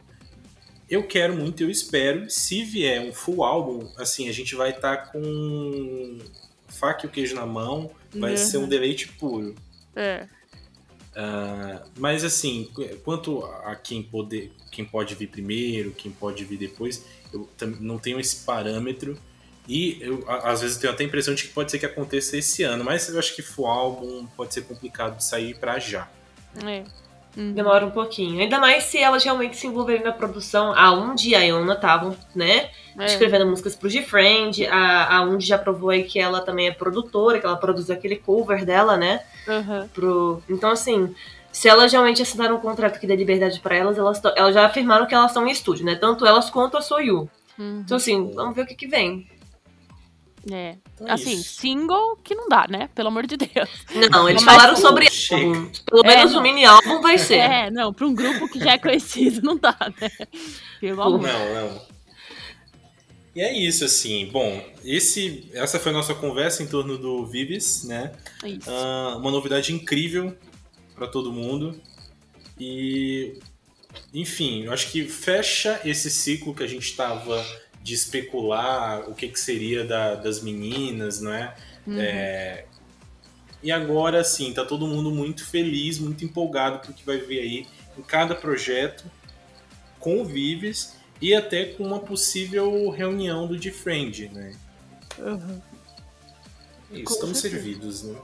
Eu 0.88 1.06
quero 1.06 1.36
muito, 1.36 1.62
eu 1.62 1.70
espero, 1.70 2.30
se 2.30 2.64
vier 2.64 3.02
um 3.02 3.12
full 3.12 3.44
álbum, 3.44 3.90
assim, 3.98 4.26
a 4.28 4.32
gente 4.32 4.54
vai 4.54 4.70
estar 4.70 4.96
tá 4.96 5.06
com 5.12 6.18
faca 6.66 7.04
e 7.04 7.08
o 7.08 7.12
queijo 7.12 7.34
na 7.34 7.44
mão, 7.44 7.90
vai 8.14 8.32
uhum. 8.32 8.36
ser 8.38 8.58
um 8.58 8.68
deleite 8.68 9.08
puro. 9.08 9.54
É. 9.94 10.26
Uh, 11.10 11.84
mas 11.98 12.24
assim, 12.24 12.70
quanto 13.04 13.44
a 13.44 13.74
quem, 13.74 14.02
poder, 14.02 14.52
quem 14.70 14.84
pode 14.84 15.14
vir 15.14 15.26
primeiro, 15.26 15.90
quem 15.90 16.10
pode 16.10 16.44
vir 16.44 16.56
depois, 16.56 17.04
eu 17.32 17.48
não 17.80 17.98
tenho 17.98 18.18
esse 18.18 18.44
parâmetro. 18.44 19.18
E 19.68 19.98
eu, 20.00 20.24
às 20.26 20.62
vezes, 20.62 20.78
tenho 20.78 20.92
até 20.92 21.04
a 21.04 21.06
impressão 21.06 21.34
de 21.34 21.42
que 21.42 21.48
pode 21.50 21.70
ser 21.70 21.78
que 21.78 21.84
aconteça 21.84 22.36
esse 22.36 22.62
ano, 22.62 22.82
mas 22.82 23.08
eu 23.08 23.18
acho 23.18 23.36
que 23.36 23.42
full 23.42 23.66
álbum 23.66 24.26
pode 24.34 24.54
ser 24.54 24.62
complicado 24.62 25.18
de 25.18 25.24
sair 25.24 25.54
para 25.54 25.78
já. 25.78 26.08
É. 26.64 26.84
Uhum. 27.36 27.52
Demora 27.52 27.84
um 27.84 27.90
pouquinho. 27.90 28.40
Ainda 28.40 28.58
mais 28.58 28.84
se 28.84 28.98
elas 28.98 29.22
realmente 29.22 29.56
se 29.56 29.66
envolverem 29.66 30.02
na 30.02 30.10
produção. 30.10 30.72
A 30.74 30.92
Undi 30.92 31.30
e 31.30 31.34
a 31.36 31.40
Iona 31.40 31.74
estavam, 31.74 32.16
né? 32.34 32.70
É. 32.98 33.04
Escrevendo 33.04 33.46
músicas 33.46 33.76
pro 33.76 33.88
G-Friend. 33.88 34.66
A, 34.66 35.18
a 35.18 35.22
Undi 35.22 35.46
já 35.46 35.58
provou 35.58 35.90
aí 35.90 36.02
que 36.02 36.18
ela 36.18 36.40
também 36.40 36.66
é 36.66 36.72
produtora, 36.72 37.38
que 37.38 37.46
ela 37.46 37.56
produziu 37.56 37.94
aquele 37.94 38.16
cover 38.16 38.64
dela, 38.64 38.96
né? 38.96 39.22
Uhum. 39.46 39.88
Pro... 39.88 40.42
Então, 40.48 40.70
assim, 40.70 41.14
se 41.52 41.68
elas 41.68 41.92
realmente 41.92 42.22
assinaram 42.22 42.56
um 42.56 42.60
contrato 42.60 42.98
que 42.98 43.06
dê 43.06 43.14
liberdade 43.14 43.60
para 43.60 43.76
elas, 43.76 43.98
elas, 43.98 44.20
elas 44.34 44.54
já 44.54 44.66
afirmaram 44.66 45.06
que 45.06 45.14
elas 45.14 45.30
são 45.30 45.46
em 45.46 45.50
estúdio, 45.50 45.84
né? 45.84 45.94
Tanto 45.94 46.26
elas 46.26 46.50
quanto 46.50 46.76
a 46.76 46.80
Soyu. 46.80 47.30
Uhum. 47.58 47.82
Então, 47.84 47.98
assim, 47.98 48.32
vamos 48.34 48.56
ver 48.56 48.62
o 48.62 48.66
que, 48.66 48.74
que 48.74 48.88
vem. 48.88 49.28
É. 50.50 50.76
Então 50.94 51.08
é 51.08 51.12
assim, 51.12 51.34
isso. 51.34 51.60
single 51.60 52.16
que 52.22 52.34
não 52.34 52.48
dá, 52.48 52.66
né? 52.68 52.88
Pelo 52.94 53.08
amor 53.08 53.26
de 53.26 53.36
Deus. 53.36 53.68
Não, 54.10 54.28
eles 54.28 54.42
falaram 54.42 54.76
sobre 54.76 55.08
álbum. 55.30 55.70
Pelo 55.86 56.04
é, 56.04 56.16
menos 56.16 56.34
o 56.34 56.38
um 56.38 56.42
mini 56.42 56.64
álbum 56.64 57.00
vai 57.00 57.18
ser. 57.18 57.38
É, 57.38 57.70
não, 57.70 57.92
pra 57.92 58.06
um 58.06 58.14
grupo 58.14 58.48
que 58.48 58.58
já 58.58 58.72
é 58.72 58.78
conhecido 58.78 59.42
não 59.42 59.56
dá, 59.56 59.76
né? 60.00 60.10
Pelo 60.80 61.02
amor. 61.02 61.22
Não, 61.22 61.54
não. 61.54 61.82
E 63.34 63.40
é 63.40 63.56
isso, 63.56 63.84
assim. 63.84 64.26
Bom, 64.26 64.64
esse, 64.84 65.48
essa 65.52 65.78
foi 65.78 65.92
a 65.92 65.94
nossa 65.94 66.14
conversa 66.14 66.62
em 66.62 66.66
torno 66.66 66.98
do 66.98 67.26
Vives, 67.26 67.84
né? 67.84 68.12
Isso. 68.44 68.70
Uh, 68.70 69.18
uma 69.18 69.30
novidade 69.30 69.72
incrível 69.72 70.36
para 70.94 71.06
todo 71.06 71.32
mundo. 71.32 71.80
E, 72.58 73.38
enfim, 74.12 74.64
eu 74.64 74.72
acho 74.72 74.90
que 74.90 75.04
fecha 75.04 75.80
esse 75.84 76.10
ciclo 76.10 76.54
que 76.54 76.64
a 76.64 76.66
gente 76.66 76.84
estava 76.84 77.44
de 77.88 77.94
especular 77.94 79.08
o 79.08 79.14
que, 79.14 79.28
que 79.28 79.40
seria 79.40 79.82
da, 79.82 80.14
das 80.14 80.42
meninas, 80.42 81.20
não 81.20 81.32
é? 81.32 81.56
Uhum. 81.86 81.98
é? 81.98 82.66
E 83.62 83.72
agora, 83.72 84.22
sim, 84.22 84.52
tá 84.52 84.64
todo 84.64 84.86
mundo 84.86 85.10
muito 85.10 85.44
feliz, 85.44 85.98
muito 85.98 86.24
empolgado 86.24 86.86
com 86.86 86.92
o 86.92 86.94
que 86.94 87.04
vai 87.04 87.16
ver 87.16 87.40
aí 87.40 87.66
em 87.96 88.02
cada 88.02 88.34
projeto 88.34 89.10
com 89.98 90.20
o 90.20 90.24
Vives 90.24 90.96
e 91.20 91.34
até 91.34 91.64
com 91.64 91.84
uma 91.84 91.98
possível 91.98 92.90
reunião 92.90 93.46
do 93.46 93.58
D-Friend, 93.58 94.28
né? 94.28 94.54
Uhum. 95.18 95.60
Isso, 96.92 97.14
estamos 97.14 97.38
servidos, 97.38 98.02
né? 98.02 98.16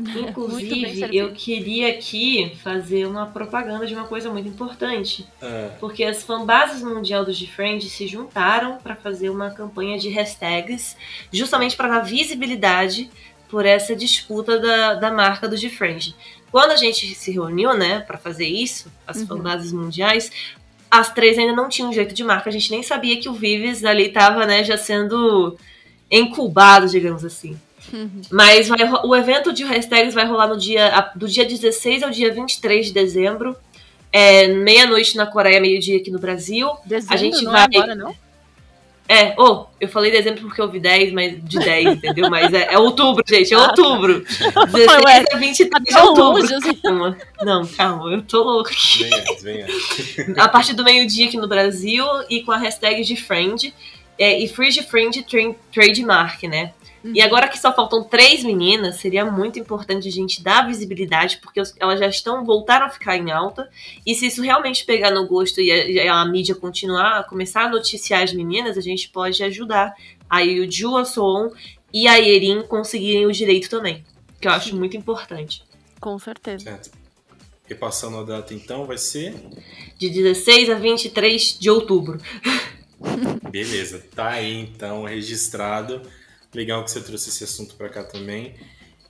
Inclusive, 0.00 1.08
eu 1.16 1.32
queria 1.32 1.88
aqui 1.88 2.56
fazer 2.62 3.06
uma 3.06 3.26
propaganda 3.26 3.86
de 3.86 3.94
uma 3.94 4.04
coisa 4.04 4.30
muito 4.30 4.48
importante. 4.48 5.26
É. 5.40 5.70
Porque 5.78 6.04
as 6.04 6.22
fanbases 6.22 6.82
mundial 6.82 7.24
dos 7.24 7.40
Friends 7.40 7.90
se 7.92 8.06
juntaram 8.06 8.78
para 8.78 8.96
fazer 8.96 9.30
uma 9.30 9.50
campanha 9.50 9.98
de 9.98 10.08
hashtags, 10.08 10.96
justamente 11.32 11.76
para 11.76 11.88
dar 11.88 12.00
visibilidade 12.00 13.10
por 13.48 13.66
essa 13.66 13.94
disputa 13.96 14.58
da, 14.58 14.94
da 14.94 15.10
marca 15.12 15.48
do 15.48 15.58
Friends. 15.70 16.14
Quando 16.50 16.70
a 16.70 16.76
gente 16.76 17.14
se 17.14 17.30
reuniu, 17.30 17.74
né, 17.74 18.00
para 18.00 18.18
fazer 18.18 18.46
isso, 18.46 18.90
as 19.06 19.18
uhum. 19.18 19.26
fanbases 19.26 19.72
mundiais, 19.72 20.30
as 20.90 21.12
três 21.12 21.38
ainda 21.38 21.52
não 21.52 21.68
tinham 21.68 21.92
jeito 21.92 22.14
de 22.14 22.24
marca. 22.24 22.48
A 22.48 22.52
gente 22.52 22.70
nem 22.70 22.82
sabia 22.82 23.20
que 23.20 23.28
o 23.28 23.32
Vives 23.32 23.84
ali 23.84 24.06
estava, 24.06 24.46
né, 24.46 24.64
já 24.64 24.76
sendo 24.76 25.56
incubado, 26.10 26.88
digamos 26.88 27.24
assim. 27.24 27.58
Uhum. 27.92 28.22
Mas 28.30 28.68
vai, 28.68 28.78
o 29.04 29.14
evento 29.14 29.52
de 29.52 29.64
hashtags 29.64 30.14
vai 30.14 30.26
rolar 30.26 30.48
no 30.48 30.58
dia, 30.58 31.10
do 31.14 31.26
dia 31.26 31.44
16 31.44 32.02
ao 32.02 32.10
dia 32.10 32.32
23 32.32 32.86
de 32.86 32.92
dezembro. 32.92 33.56
É, 34.12 34.48
meia-noite 34.48 35.16
na 35.16 35.26
Coreia, 35.26 35.60
meio-dia 35.60 35.96
aqui 35.96 36.10
no 36.10 36.18
Brasil. 36.18 36.70
Dezembro, 36.84 37.14
a 37.14 37.16
gente 37.16 37.44
não 37.44 37.52
é 37.52 37.54
vai. 37.54 37.68
É 37.72 37.78
agora, 37.78 37.94
não? 37.94 38.14
É, 39.12 39.34
oh, 39.36 39.66
eu 39.80 39.88
falei 39.88 40.08
dezembro 40.12 40.42
porque 40.42 40.60
eu 40.60 40.70
vi 40.70 40.78
10, 40.78 41.12
mas 41.12 41.42
de 41.42 41.58
10, 41.58 41.96
entendeu? 41.98 42.30
Mas 42.30 42.52
é, 42.52 42.72
é, 42.72 42.78
outubro, 42.78 43.24
gente, 43.28 43.52
é 43.52 43.56
ah, 43.56 43.60
tá. 43.60 43.82
outubro. 43.82 44.20
16 44.72 45.24
a 45.32 45.36
23 45.36 45.84
de 45.84 45.96
outubro. 45.96 46.80
Calma. 46.80 47.18
Não, 47.42 47.66
calma, 47.66 48.12
eu 48.12 48.22
tô 48.22 48.44
louca 48.44 48.70
aqui. 48.70 49.10
Venha, 49.42 49.66
venha. 50.16 50.44
A 50.44 50.48
partir 50.48 50.74
do 50.74 50.84
meio-dia 50.84 51.26
aqui 51.26 51.36
no 51.36 51.48
Brasil 51.48 52.04
e 52.28 52.42
com 52.44 52.52
a 52.52 52.56
hashtag 52.56 53.02
de 53.02 53.16
friend. 53.16 53.74
É, 54.16 54.38
e 54.38 54.46
Free 54.46 54.70
de 54.70 54.82
Friend 54.82 55.26
Trademark, 55.72 56.42
né? 56.46 56.74
Uhum. 57.02 57.12
E 57.14 57.22
agora 57.22 57.48
que 57.48 57.58
só 57.58 57.74
faltam 57.74 58.04
três 58.04 58.44
meninas, 58.44 58.96
seria 58.96 59.24
muito 59.24 59.58
importante 59.58 60.06
a 60.06 60.10
gente 60.10 60.42
dar 60.42 60.66
visibilidade, 60.66 61.38
porque 61.38 61.60
elas 61.78 61.98
já 61.98 62.06
estão, 62.06 62.44
voltaram 62.44 62.86
a 62.86 62.90
ficar 62.90 63.16
em 63.16 63.30
alta. 63.30 63.68
E 64.06 64.14
se 64.14 64.26
isso 64.26 64.42
realmente 64.42 64.84
pegar 64.84 65.10
no 65.10 65.26
gosto 65.26 65.60
e 65.60 66.00
a, 66.00 66.20
a 66.20 66.24
mídia 66.26 66.54
continuar, 66.54 67.18
a 67.18 67.24
começar 67.24 67.64
a 67.64 67.68
noticiar 67.68 68.22
as 68.22 68.32
meninas, 68.32 68.76
a 68.76 68.82
gente 68.82 69.08
pode 69.08 69.42
ajudar 69.42 69.94
aí 70.28 70.60
o 70.60 70.70
Ju, 70.70 70.96
a 70.96 71.04
Soon 71.04 71.50
e 71.92 72.06
a 72.06 72.20
Erin 72.20 72.62
conseguirem 72.62 73.26
o 73.26 73.32
direito 73.32 73.68
também. 73.68 74.04
Que 74.40 74.46
eu 74.46 74.52
acho 74.52 74.76
muito 74.76 74.96
importante. 74.96 75.62
Com 76.00 76.18
certeza. 76.18 76.64
Certo. 76.64 76.90
Repassando 77.66 78.18
a 78.18 78.24
data 78.24 78.52
então, 78.52 78.84
vai 78.84 78.98
ser? 78.98 79.34
De 79.96 80.10
16 80.10 80.70
a 80.70 80.74
23 80.74 81.58
de 81.58 81.70
outubro. 81.70 82.20
Beleza, 83.50 84.04
tá 84.14 84.30
aí 84.30 84.60
então 84.60 85.04
registrado. 85.04 86.02
Legal 86.54 86.84
que 86.84 86.90
você 86.90 87.00
trouxe 87.00 87.28
esse 87.28 87.44
assunto 87.44 87.74
para 87.76 87.88
cá 87.88 88.02
também. 88.02 88.54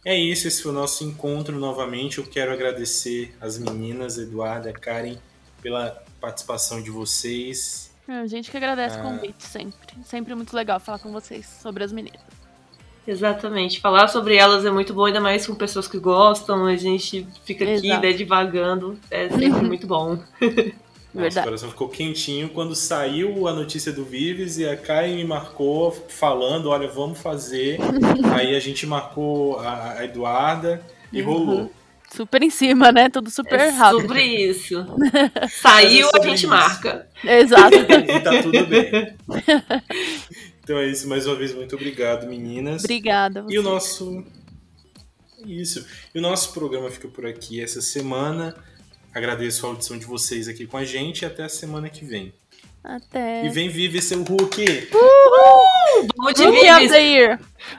É 0.04 0.16
isso, 0.16 0.48
esse 0.48 0.62
foi 0.62 0.72
o 0.72 0.74
nosso 0.74 1.04
encontro 1.04 1.58
novamente. 1.58 2.18
Eu 2.18 2.26
quero 2.26 2.52
agradecer 2.52 3.34
as 3.40 3.58
meninas, 3.58 4.18
Eduarda, 4.18 4.72
Karen, 4.72 5.16
pela 5.62 6.02
participação 6.20 6.82
de 6.82 6.90
vocês. 6.90 7.90
É, 8.08 8.14
a 8.14 8.26
gente 8.26 8.50
que 8.50 8.56
agradece 8.56 8.96
ah. 8.98 9.00
o 9.00 9.02
convite 9.02 9.42
sempre. 9.42 9.94
Sempre 10.04 10.34
muito 10.34 10.54
legal 10.56 10.80
falar 10.80 10.98
com 10.98 11.12
vocês 11.12 11.46
sobre 11.46 11.84
as 11.84 11.92
meninas. 11.92 12.20
Exatamente. 13.06 13.80
Falar 13.80 14.08
sobre 14.08 14.36
elas 14.36 14.64
é 14.64 14.70
muito 14.70 14.92
bom, 14.94 15.04
ainda 15.04 15.20
mais 15.20 15.46
com 15.46 15.54
pessoas 15.54 15.88
que 15.88 15.98
gostam. 15.98 16.66
A 16.66 16.76
gente 16.76 17.26
fica 17.44 17.64
aqui, 17.64 17.88
né, 17.88 18.12
divagando. 18.12 18.98
É 19.10 19.28
sempre 19.28 19.62
muito 19.66 19.86
bom. 19.86 20.18
Nossa, 21.12 21.40
o 21.40 21.44
coração 21.44 21.70
ficou 21.70 21.88
quentinho 21.88 22.48
quando 22.50 22.74
saiu 22.74 23.48
a 23.48 23.52
notícia 23.52 23.92
do 23.92 24.04
Vives 24.04 24.58
e 24.58 24.68
a 24.68 24.76
Kai 24.76 25.14
me 25.14 25.24
marcou 25.24 25.90
falando, 26.08 26.68
olha, 26.68 26.88
vamos 26.88 27.18
fazer. 27.18 27.78
Aí 28.32 28.54
a 28.54 28.60
gente 28.60 28.86
marcou 28.86 29.58
a, 29.58 29.98
a 29.98 30.04
Eduarda 30.04 30.80
e 31.12 31.20
uhum. 31.20 31.28
rolou. 31.28 31.72
Super 32.12 32.42
em 32.42 32.50
cima, 32.50 32.90
né? 32.90 33.08
Tudo 33.08 33.30
super 33.30 33.58
é 33.58 33.68
rápido. 33.68 34.02
Sobre 34.02 34.22
isso. 34.24 34.84
Saiu, 35.60 36.08
é 36.14 36.18
a 36.18 36.22
gente 36.22 36.38
isso. 36.38 36.48
marca. 36.48 37.08
Exato. 37.24 37.76
e 37.76 38.20
tá 38.20 38.42
tudo 38.42 38.66
bem. 38.66 39.14
Então 40.62 40.78
é 40.78 40.86
isso, 40.88 41.08
mais 41.08 41.26
uma 41.26 41.36
vez, 41.36 41.54
muito 41.54 41.74
obrigado, 41.74 42.28
meninas. 42.28 42.84
Obrigada. 42.84 43.44
E 43.48 43.58
o 43.58 43.62
nosso. 43.62 44.24
Isso. 45.46 45.86
E 46.14 46.18
o 46.18 46.22
nosso 46.22 46.52
programa 46.52 46.90
fica 46.90 47.08
por 47.08 47.26
aqui 47.26 47.60
essa 47.60 47.80
semana. 47.80 48.54
Agradeço 49.14 49.66
a 49.66 49.68
audição 49.70 49.96
de 49.98 50.04
vocês 50.04 50.48
aqui 50.48 50.66
com 50.66 50.76
a 50.76 50.84
gente 50.84 51.22
e 51.22 51.26
até 51.26 51.44
a 51.44 51.48
semana 51.48 51.88
que 51.88 52.04
vem. 52.04 52.34
Até. 52.82 53.44
E 53.44 53.50
vem 53.50 53.68
viver 53.68 54.00
seu 54.00 54.22
Hulk! 54.22 54.88
Uhul! 54.92 56.08
Vamos 56.16 56.34
de 56.34 56.44
Hulk 56.44 56.60
Vives! 56.60 56.92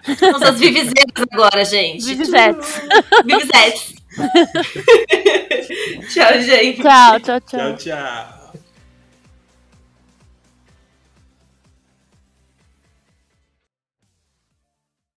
Of 0.08 0.20
Somos 0.20 0.41
as 0.44 0.60
Vivizeiras 0.60 1.26
agora, 1.32 1.65
gente. 1.65 2.06
Vivizetes. 2.06 2.82
Vivizetes. 3.26 3.96
tchau, 6.13 6.41
gente. 6.41 6.82
Tchau, 6.82 7.20
tchau, 7.20 7.41
tchau. 7.41 7.60
Tchau, 7.60 7.78
tchau. 7.78 8.40